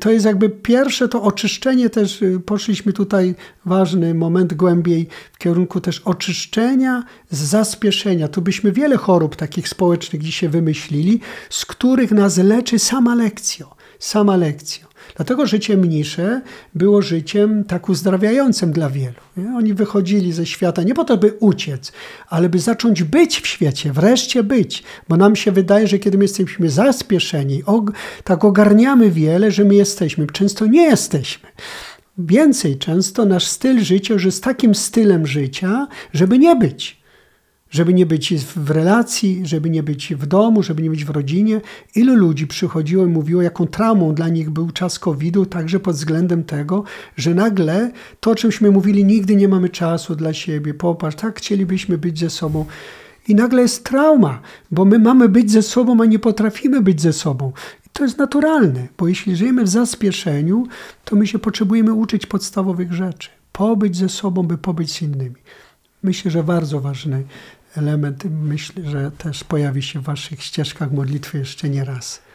[0.00, 5.80] to jest jakby pierwsze to oczyszczenie też, e, poszliśmy tutaj, ważny moment głębiej w kierunku
[5.80, 8.28] też oczyszczenia z zaspieszenia.
[8.28, 11.20] Tu byśmy wiele chorób takich społecznych dzisiaj wymyślili,
[11.50, 13.66] z których nas leczy sama lekcja.
[13.98, 14.86] Sama lekcja.
[15.16, 16.40] Dlatego życie mnisze
[16.74, 19.14] było życiem tak uzdrawiającym dla wielu.
[19.36, 19.56] Nie?
[19.56, 21.92] Oni wychodzili ze świata nie po to, by uciec,
[22.28, 24.82] ale by zacząć być w świecie, wreszcie być.
[25.08, 27.90] Bo nam się wydaje, że kiedy my jesteśmy zaspieszeni, og
[28.24, 30.26] tak ogarniamy wiele, że my jesteśmy.
[30.26, 31.48] Często nie jesteśmy.
[32.18, 37.05] Więcej często nasz styl życia już jest takim stylem życia, żeby nie być
[37.70, 41.60] żeby nie być w relacji, żeby nie być w domu, żeby nie być w rodzinie.
[41.94, 46.44] Ilu ludzi przychodziło i mówiło, jaką traumą dla nich był czas COVID-u, także pod względem
[46.44, 46.84] tego,
[47.16, 47.90] że nagle
[48.20, 52.30] to, o czymśmy mówili, nigdy nie mamy czasu dla siebie, popatrz, tak chcielibyśmy być ze
[52.30, 52.66] sobą.
[53.28, 54.40] I nagle jest trauma,
[54.70, 57.52] bo my mamy być ze sobą, a nie potrafimy być ze sobą.
[57.86, 60.66] I to jest naturalne, bo jeśli żyjemy w zaspieszeniu,
[61.04, 63.28] to my się potrzebujemy uczyć podstawowych rzeczy.
[63.52, 65.36] Pobyć ze sobą, by pobyć z innymi.
[66.02, 67.24] Myślę, że bardzo ważny
[67.78, 72.26] element, myślę, że też pojawi się w Waszych ścieżkach modlitwy jeszcze nie raz.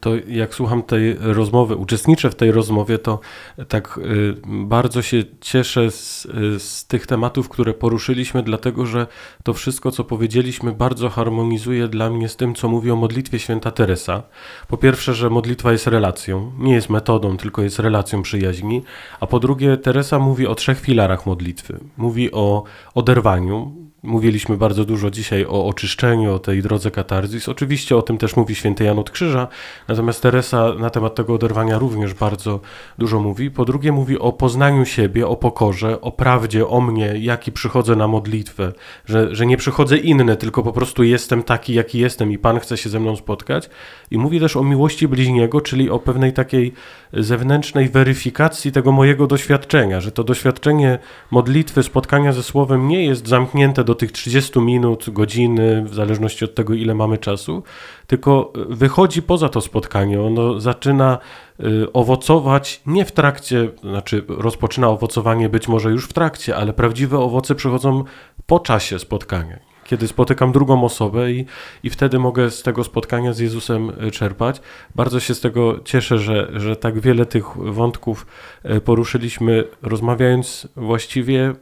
[0.00, 3.20] To jak słucham tej rozmowy, uczestniczę w tej rozmowie, to
[3.68, 9.06] tak y, bardzo się cieszę z, y, z, tych tematów, które poruszyliśmy, dlatego że
[9.42, 13.70] to wszystko, co powiedzieliśmy, bardzo harmonizuje dla mnie z tym, co mówi o modlitwie święta
[13.70, 14.22] Teresa.
[14.68, 18.82] Po pierwsze, że modlitwa jest relacją, nie jest metodą, tylko jest relacją przyjaźni.
[19.20, 21.78] A po drugie, Teresa mówi o trzech filarach modlitwy.
[21.96, 22.64] Mówi o
[22.94, 27.48] oderwaniu, Mówiliśmy bardzo dużo dzisiaj o oczyszczeniu, o tej drodze katarzis.
[27.48, 29.48] Oczywiście o tym też mówi święty Jan od Krzyża,
[29.88, 32.60] natomiast Teresa na temat tego oderwania również bardzo
[32.98, 33.50] dużo mówi.
[33.50, 38.08] Po drugie mówi o poznaniu siebie, o pokorze, o prawdzie, o mnie, jaki przychodzę na
[38.08, 38.72] modlitwę,
[39.06, 42.76] że, że nie przychodzę inny, tylko po prostu jestem taki, jaki jestem i Pan chce
[42.76, 43.70] się ze mną spotkać.
[44.10, 46.72] I mówi też o miłości bliźniego, czyli o pewnej takiej
[47.12, 50.98] zewnętrznej weryfikacji tego mojego doświadczenia, że to doświadczenie
[51.30, 56.54] modlitwy, spotkania ze Słowem nie jest zamknięte do tych 30 minut, godziny, w zależności od
[56.54, 57.62] tego, ile mamy czasu,
[58.06, 60.22] tylko wychodzi poza to spotkanie.
[60.22, 61.18] Ono zaczyna
[61.60, 67.18] y, owocować nie w trakcie, znaczy rozpoczyna owocowanie być może już w trakcie, ale prawdziwe
[67.18, 68.04] owoce przychodzą
[68.46, 71.46] po czasie spotkania kiedy spotykam drugą osobę i,
[71.82, 74.60] i wtedy mogę z tego spotkania z Jezusem y, czerpać.
[74.94, 78.26] Bardzo się z tego cieszę, że, że tak wiele tych wątków
[78.64, 81.54] y, poruszyliśmy, rozmawiając właściwie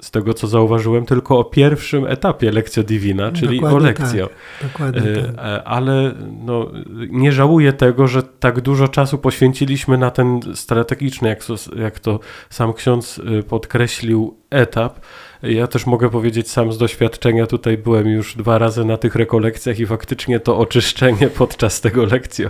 [0.00, 4.26] z tego co zauważyłem, tylko o pierwszym etapie lekcja divina, czyli dokładnie o lekcję.
[4.26, 5.44] Tak, dokładnie e, tak.
[5.44, 6.14] E, ale
[6.44, 6.70] no,
[7.10, 12.20] nie żałuję tego, że tak dużo czasu poświęciliśmy na ten strategiczny, jak to, jak to
[12.50, 15.00] sam ksiądz podkreślił, etap.
[15.42, 19.78] Ja też mogę powiedzieć sam z doświadczenia, tutaj byłem już dwa razy na tych rekolekcjach
[19.78, 22.44] i faktycznie to oczyszczenie podczas tego lekcji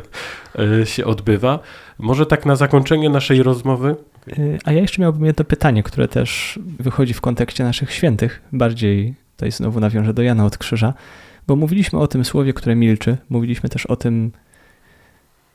[0.83, 1.59] e, się odbywa.
[1.99, 3.97] Może tak na zakończenie naszej rozmowy?
[4.39, 9.15] Y, a ja jeszcze miałbym jedno pytanie, które też wychodzi w kontekście naszych świętych, bardziej
[9.37, 10.95] tutaj znowu nawiążę do Jana od Krzyża,
[11.47, 14.33] bo mówiliśmy o tym słowie, które milczy, mówiliśmy też o tym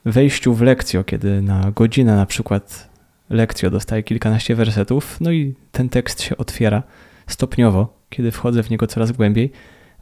[0.04, 2.88] wejściu w lekcjo, kiedy na godzinę na przykład
[3.30, 6.82] lekcjo dostaje kilkanaście wersetów, no i ten tekst się otwiera
[7.26, 9.52] stopniowo, kiedy wchodzę w niego coraz głębiej,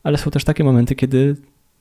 [0.03, 1.37] ale są też takie momenty, kiedy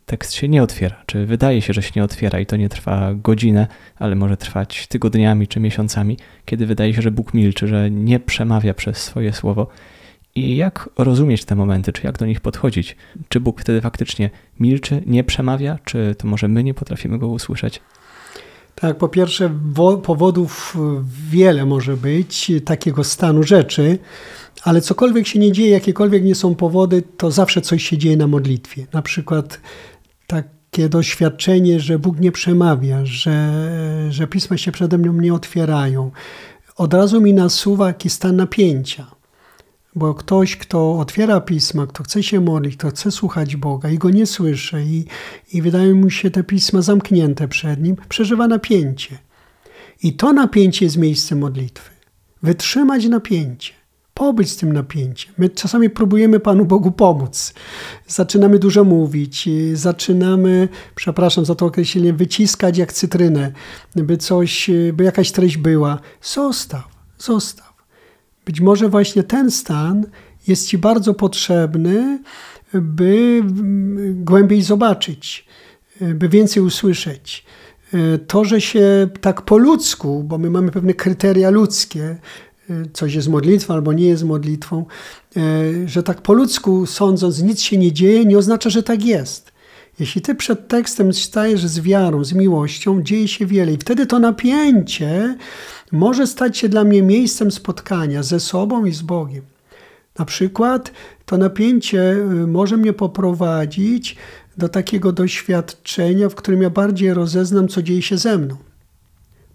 [0.06, 3.14] tekst się nie otwiera, czy wydaje się, że się nie otwiera i to nie trwa
[3.14, 8.20] godzinę, ale może trwać tygodniami czy miesiącami, kiedy wydaje się, że Bóg milczy, że nie
[8.20, 9.68] przemawia przez swoje słowo.
[10.36, 12.96] I jak rozumieć te momenty, czy jak do nich podchodzić?
[13.30, 14.30] Czy Bóg wtedy faktycznie
[14.60, 17.82] milczy, nie przemawia, czy to może my nie potrafimy go usłyszeć?
[18.76, 19.50] Tak, po pierwsze,
[20.04, 20.78] powodów
[21.30, 24.00] wiele może być takiego stanu rzeczy,
[24.64, 28.28] ale cokolwiek się nie dzieje, jakiekolwiek nie są powody, to zawsze coś się dzieje na
[28.28, 28.88] modlitwie.
[28.94, 29.60] Na przykład
[30.28, 33.54] takie doświadczenie, że Bóg nie przemawia, że,
[34.10, 36.12] że pisma się przede mną nie otwierają.
[36.76, 39.08] Od razu mi nasuwa jakiś stan napięcia.
[39.96, 44.10] Bo ktoś, kto otwiera pisma, kto chce się modlić, kto chce słuchać Boga i go
[44.10, 45.06] nie słyszy, i,
[45.54, 49.18] i wydają mu się te pisma zamknięte przed nim, przeżywa napięcie.
[50.04, 51.92] I to napięcie jest miejscem modlitwy.
[52.44, 53.83] Wytrzymać napięcie
[54.14, 55.34] pobyć z tym napięciem.
[55.38, 57.54] My czasami próbujemy Panu Bogu pomóc.
[58.08, 63.52] Zaczynamy dużo mówić, zaczynamy, przepraszam za to określenie, wyciskać jak cytrynę,
[63.96, 66.00] by coś, by jakaś treść była.
[66.22, 66.88] Zostaw,
[67.18, 67.74] zostaw.
[68.46, 70.06] Być może właśnie ten stan
[70.48, 72.20] jest Ci bardzo potrzebny,
[72.74, 73.42] by
[74.14, 75.46] głębiej zobaczyć,
[76.02, 77.46] by więcej usłyszeć.
[78.28, 82.18] To, że się tak po ludzku, bo my mamy pewne kryteria ludzkie,
[82.94, 84.86] coś jest modlitwą albo nie jest modlitwą,
[85.38, 85.42] e,
[85.86, 89.54] że tak po ludzku sądząc nic się nie dzieje, nie oznacza, że tak jest.
[90.00, 94.20] Jeśli ty przed tekstem stajesz z wiarą, z miłością, dzieje się wiele i wtedy to
[94.20, 95.38] napięcie
[95.92, 99.44] może stać się dla mnie miejscem spotkania ze sobą i z Bogiem.
[100.20, 100.92] Na przykład
[101.26, 104.16] to napięcie y, może mnie poprowadzić
[104.58, 108.56] do takiego doświadczenia, w którym ja bardziej rozeznam, co dzieje się ze mną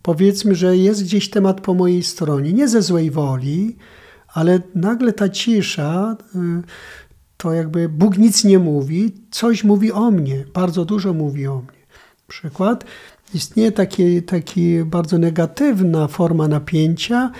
[0.08, 3.76] powiedzmy, że jest gdzieś temat po mojej stronie, nie ze złej woli,
[4.28, 6.38] ale nagle ta cisza, y,
[7.36, 11.86] to jakby Bóg nic nie mówi, coś mówi o mnie, bardzo dużo mówi o mnie.
[12.28, 12.84] Przykład,
[13.34, 17.30] istnieje taki, taki bardzo negatywna forma napięcia,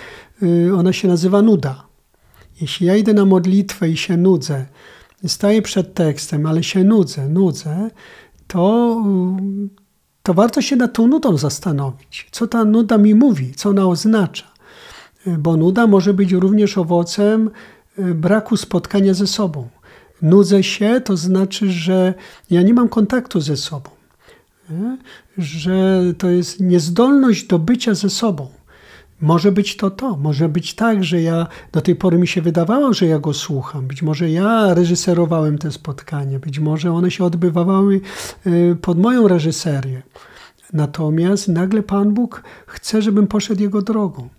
[0.43, 1.87] y, ona się nazywa nuda.
[2.61, 4.65] Jeśli ja idę na modlitwę i się nudzę,
[5.27, 7.89] staję przed tekstem, ale się nudzę, nudzę,
[8.47, 8.95] to
[10.23, 12.27] to warto się nad tą nudą zastanowić.
[12.31, 14.45] Co ta nuda mi mówi, co ona oznacza.
[15.25, 17.49] Bo nuda może być również owocem
[17.97, 19.67] e, braku spotkania ze sobą.
[20.21, 22.13] Nudzę się, to znaczy, że
[22.49, 23.89] ja nie mam kontaktu ze sobą,
[24.71, 24.97] e,
[25.37, 28.47] że to jest niezdolność do bycia ze sobą.
[29.21, 32.93] Może być to to, może być tak, że ja do tej pory mi się wydawało,
[32.93, 33.87] że ja go słucham.
[33.87, 38.01] Być może ja reżyserowałem te spotkania, być może one się odbywały
[38.47, 40.01] y, pod moją reżyserię.
[40.73, 44.29] Natomiast nagle Pan Bóg chce, żebym poszedł Jego drogą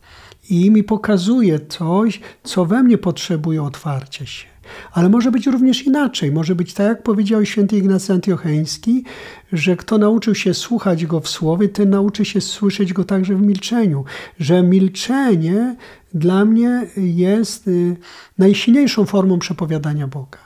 [0.51, 4.50] i mi pokazuje coś, co we mnie potrzebuje otwarcia się.
[4.93, 6.33] Ale może być również inaczej.
[6.33, 9.05] Może być tak, jak powiedział święty Ignacy Antiocheński,
[9.53, 13.43] że kto nauczył się słuchać Go w słowie, ten nauczy się słyszeć Go także w
[13.43, 14.05] milczeniu.
[14.41, 15.77] Że milczenie
[16.15, 17.97] dla mnie jest y,
[18.39, 20.39] najsilniejszą formą przepowiadania Boga.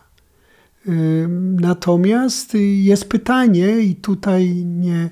[0.89, 1.27] Y,
[1.61, 5.11] natomiast jest pytanie, i tutaj nie,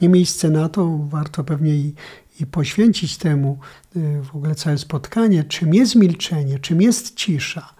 [0.00, 1.94] nie miejsce na to, warto pewnie i,
[2.40, 3.58] i poświęcić temu
[3.96, 7.74] y, w ogóle całe spotkanie, czym jest milczenie, czym jest cisza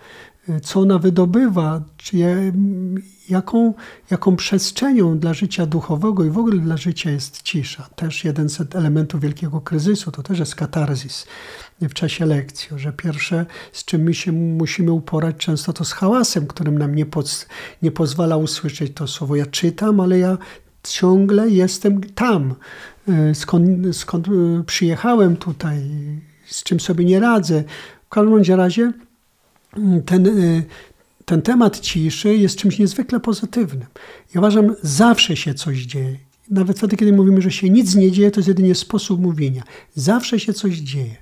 [0.62, 2.16] co ona wydobywa, czy
[3.28, 3.74] jaką,
[4.10, 7.88] jaką przestrzenią dla życia duchowego i w ogóle dla życia jest cisza.
[7.96, 11.26] Też jeden z elementów wielkiego kryzysu to też jest katarzis
[11.80, 16.46] w czasie lekcji, że pierwsze, z czym my się musimy uporać często to z hałasem,
[16.46, 17.46] którym nam nie, poz,
[17.82, 19.36] nie pozwala usłyszeć to słowo.
[19.36, 20.38] Ja czytam, ale ja
[20.82, 22.54] ciągle jestem tam,
[23.08, 24.30] e, skąd, skąd e,
[24.66, 25.82] przyjechałem tutaj,
[26.46, 27.64] z czym sobie nie radzę.
[28.06, 28.92] W każdym razie
[30.06, 30.64] ten, y,
[31.24, 33.86] ten temat ciszy jest czymś niezwykle pozytywnym.
[34.34, 36.16] Ja uważam, zawsze się coś dzieje.
[36.50, 39.62] Nawet wtedy, kiedy mówimy, że się nic nie dzieje, to jest jedynie sposób mówienia.
[39.94, 41.16] Zawsze się coś dzieje.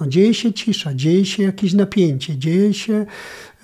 [0.00, 3.06] No, dzieje się cisza, dzieje się jakieś napięcie, dzieje się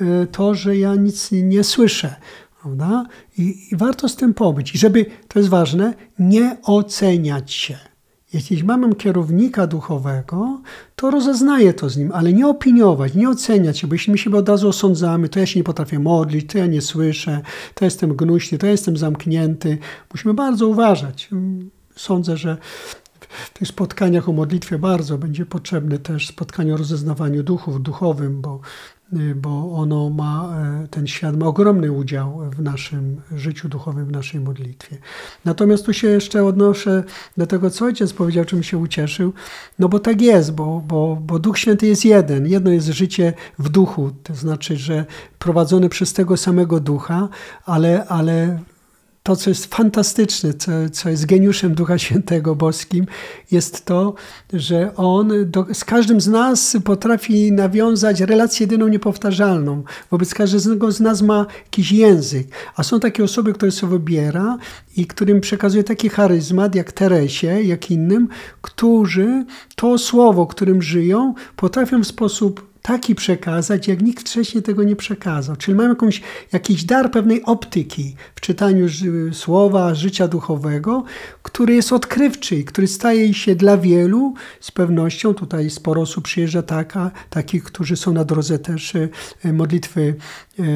[0.01, 2.15] y, to, że ja nic nie słyszę.
[2.63, 3.07] Prawda?
[3.39, 4.75] I, I warto z tym pobyć.
[4.75, 7.92] I żeby, to jest ważne, nie oceniać się.
[8.35, 10.61] Jeśli mamy kierownika duchowego,
[10.97, 14.49] to rozeznaje to z nim, ale nie opiniować, nie oceniać bo jeśli my się od
[14.49, 17.41] razu osądzamy, to ja się nie potrafię modlić, to ja nie słyszę,
[17.75, 19.79] to jestem gnuśny, to jestem zamknięty.
[20.13, 21.31] Musimy bardzo uważać.
[21.97, 22.57] Sądzę, że
[23.29, 28.61] w tych spotkaniach o modlitwie bardzo będzie potrzebne też spotkanie o rozeznawaniu duchów, duchowym, bo
[29.13, 30.55] bo ono ma,
[30.85, 34.99] e, ten świat ma ogromny udział w naszym życiu duchowym, w naszej modlitwie.
[35.45, 37.05] Natomiast tu się jeszcze odnoszę
[37.37, 39.33] do tego, co ojciec powiedział, czym się ucieszył,
[39.79, 42.47] no bo tak jest, bo, bo, bo Duch Święty jest jeden.
[42.47, 45.05] Jedno jest życie w duchu, to znaczy, że
[45.39, 47.29] prowadzone przez tego samego ducha,
[47.67, 48.59] ale, ale
[49.23, 53.07] to, co jest fantastyczne, co, co jest geniuszem Ducha Świętego Boskim,
[53.51, 54.15] jest to,
[54.53, 59.83] że On do, z każdym z nas potrafi nawiązać relację jedyną niepowtarzalną.
[60.11, 62.49] Wobec każdego z nas ma jakiś język.
[62.77, 64.59] A są takie osoby, które sobie wybiera
[64.97, 68.29] i którym przekazuje taki charyzmat, jak Teresie, jak innym,
[68.63, 69.45] którzy
[69.77, 75.57] to słowo, którym żyją, potrafią w sposób taki przekazać, jak nikt wcześniej tego nie przekazał.
[75.57, 76.23] Czyli mamy jakąś,
[76.53, 78.87] jakiś dar pewnej optyki w czytaniu
[79.33, 81.05] słowa życia duchowego,
[81.43, 86.63] który jest odkrywczy i który staje się dla wielu z pewnością, tutaj sporo osób przyjeżdża
[86.63, 88.95] taka, takich, którzy są na drodze też
[89.45, 90.15] e, modlitwy
[90.59, 90.67] e, e,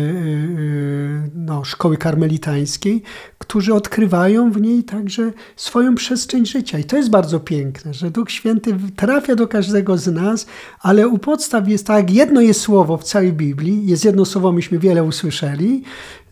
[1.34, 3.02] no, szkoły karmelitańskiej,
[3.38, 6.78] którzy odkrywają w niej także swoją przestrzeń życia.
[6.78, 10.46] I to jest bardzo piękne, że Duch Święty trafia do każdego z nas,
[10.80, 14.78] ale u podstaw jest tak, jedno jest słowo w całej Biblii, jest jedno słowo, myśmy
[14.78, 15.82] wiele usłyszeli,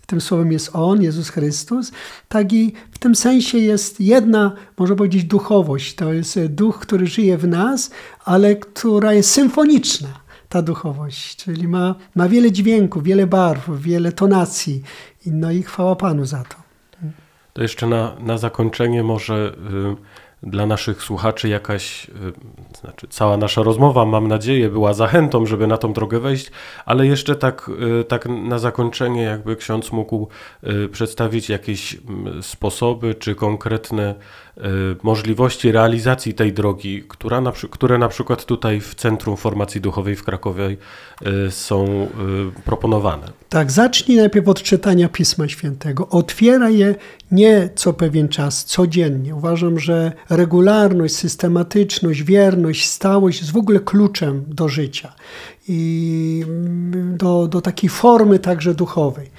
[0.06, 1.92] tym słowem jest On, Jezus Chrystus,
[2.28, 5.94] tak i w tym sensie jest jedna, można powiedzieć, duchowość.
[5.94, 7.90] To jest duch, który żyje w nas,
[8.24, 10.08] ale która jest symfoniczna,
[10.48, 14.82] ta duchowość, czyli ma, ma wiele dźwięków, wiele barw, wiele tonacji.
[15.26, 16.56] No i chwała Panu za to.
[17.52, 19.56] To jeszcze na, na zakończenie może
[19.92, 22.10] y, dla naszych słuchaczy jakaś, y,
[22.80, 26.50] znaczy cała nasza rozmowa, mam nadzieję, była zachętą, żeby na tą drogę wejść,
[26.84, 27.70] ale jeszcze tak,
[28.00, 30.28] y, tak na zakończenie, jakby ksiądz mógł
[30.64, 34.14] y, przedstawić jakieś mm, sposoby czy konkretne
[35.02, 40.24] możliwości realizacji tej drogi, która na, które na przykład tutaj w Centrum Formacji Duchowej w
[40.24, 40.76] Krakowie
[41.46, 42.08] y, są
[42.58, 43.32] y, proponowane.
[43.48, 46.08] Tak, zacznij najpierw od czytania Pisma Świętego.
[46.08, 46.94] Otwiera je
[47.30, 49.34] nie co pewien czas, codziennie.
[49.34, 55.12] Uważam, że regularność, systematyczność, wierność, stałość jest w ogóle kluczem do życia
[55.68, 59.30] i mm, do, do takiej formy także duchowej.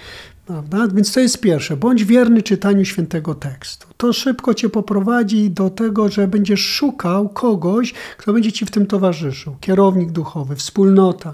[0.94, 1.78] Więc to jest pierwsze.
[1.78, 3.88] Bądź wierny czytaniu świętego tekstu.
[3.98, 8.86] To szybko cię poprowadzi do tego, że będziesz szukał kogoś, kto będzie ci w tym
[8.86, 9.56] towarzyszył.
[9.62, 11.34] Kierownik duchowy, wspólnota.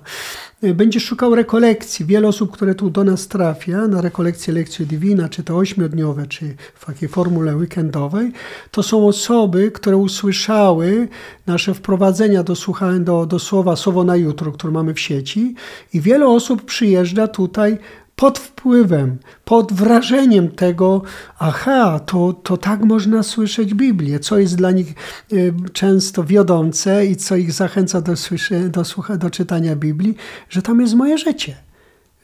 [0.75, 2.05] Będziesz szukał rekolekcji.
[2.05, 6.55] Wiele osób, które tu do nas trafia na rekolekcję lekcji Divina, czy to ośmiodniowe, czy
[6.75, 8.31] w takiej formule weekendowej,
[8.71, 11.07] to są osoby, które usłyszały
[11.47, 12.53] nasze wprowadzenia do,
[12.99, 15.55] do, do słowa Słowo na jutro, które mamy w sieci
[15.93, 17.77] i wiele osób przyjeżdża tutaj
[18.21, 21.01] pod wpływem, pod wrażeniem tego,
[21.39, 24.93] aha, to, to tak można słyszeć Biblię, co jest dla nich
[25.33, 30.15] y, często wiodące i co ich zachęca do, słyszy, do, słucha, do czytania Biblii,
[30.49, 31.55] że tam jest moje życie,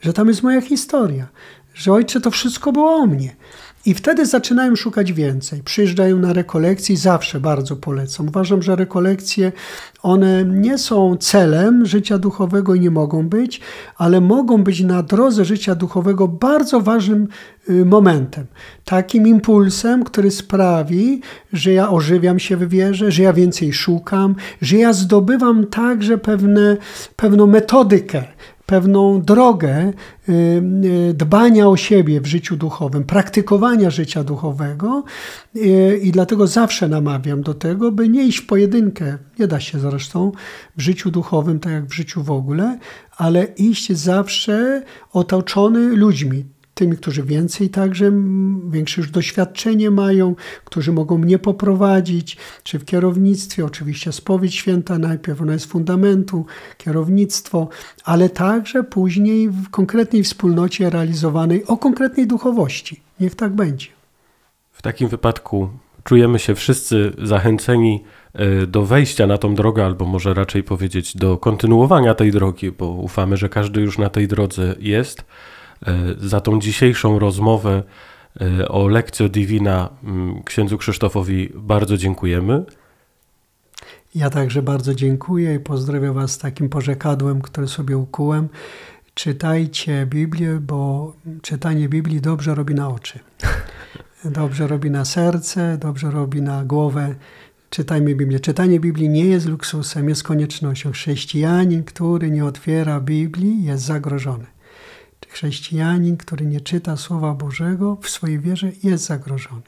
[0.02, 1.28] że tam jest moja historia,
[1.74, 3.36] że ojcze, to wszystko było o mnie.
[3.88, 5.64] I wtedy zaczynają szukać więcej.
[5.64, 8.28] Przyjeżdżają na rekolekcje i zawsze bardzo polecam.
[8.28, 9.52] Uważam, że rekolekcje,
[10.02, 13.62] one nie są celem życia duchowego i nie mogą być,
[13.98, 17.28] ale mogą być na drodze życia duchowego bardzo ważnym
[17.70, 18.46] y, momentem.
[18.86, 21.22] Takim impulsem, który sprawi,
[21.54, 26.78] że ja ożywiam się w wierze, że ja więcej szukam, że ja zdobywam także pewne,
[27.16, 28.24] pewną metodykę,
[28.68, 29.94] pewną drogę
[30.30, 30.34] y,
[31.10, 35.04] y, dbania o siebie w życiu duchowym, praktykowania życia duchowego
[35.56, 39.80] y, i dlatego zawsze namawiam do tego, by nie iść w pojedynkę, nie da się
[39.80, 40.32] zresztą
[40.78, 42.80] w życiu duchowym, tak jak w życiu w ogóle,
[43.18, 46.46] ale iść zawsze otoczony ludźmi,
[46.78, 48.12] tymi, którzy więcej także,
[48.70, 55.42] większe już doświadczenie mają, którzy mogą mnie poprowadzić, czy w kierownictwie, oczywiście spowiedź święta najpierw,
[55.42, 56.46] ona jest fundamentu,
[56.78, 57.70] kierownictwo,
[58.04, 63.02] ale także później w konkretnej wspólnocie realizowanej o konkretnej duchowości.
[63.20, 63.88] Niech tak będzie.
[64.72, 65.70] W takim wypadku
[66.04, 68.04] czujemy się wszyscy zachęceni
[68.34, 72.88] e, do wejścia na tą drogę, albo może raczej powiedzieć do kontynuowania tej drogi, bo
[72.88, 75.26] ufamy, że każdy już na tej drodze jest.
[75.86, 77.84] E, za tą dzisiejszą rozmowę
[78.42, 82.66] e, o lekcjo Divina mm, księdzu Krzysztofowi bardzo dziękujemy.
[84.16, 88.50] Ja także bardzo dziękuję i pozdrawiam Was z takim porzekadłem, które sobie ukułem.
[89.14, 93.20] Czytajcie Biblię, bo czytanie Biblii dobrze robi na oczy.
[94.26, 97.16] Dobrze robi na serce, dobrze robi na głowę.
[97.70, 98.40] Czytajmy Biblię.
[98.40, 100.92] Czytanie Biblii nie jest luksusem, jest koniecznością.
[100.92, 104.46] Chrześcijanin, który nie otwiera Biblii, jest zagrożony.
[105.28, 109.62] Chrześcijanin, który nie czyta Słowa Bożego w swojej wierze jest zagrożony.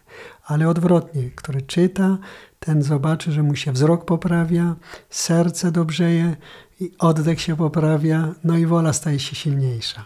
[0.45, 2.17] Ale odwrotnie, który czyta,
[2.59, 4.75] ten zobaczy, że mu się wzrok poprawia,
[5.09, 6.35] serce dobrzeje
[6.79, 10.05] i oddech się poprawia, no i wola staje się silniejsza.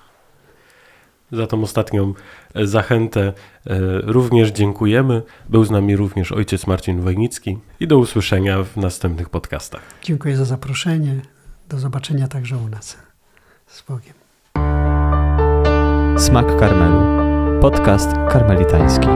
[1.32, 2.14] Za tą ostatnią
[2.54, 3.34] e, zachętę e,
[4.02, 5.22] również dziękujemy.
[5.50, 9.82] Był z nami również ojciec Marcin Wojnicki i do usłyszenia w następnych podcastach.
[10.04, 11.22] Dziękuję za zaproszenie.
[11.70, 12.98] Do zobaczenia także u nas.
[13.68, 14.23] Z Bogiem.
[16.24, 17.02] Smak karmelu.
[17.60, 19.08] podcast karmelitański.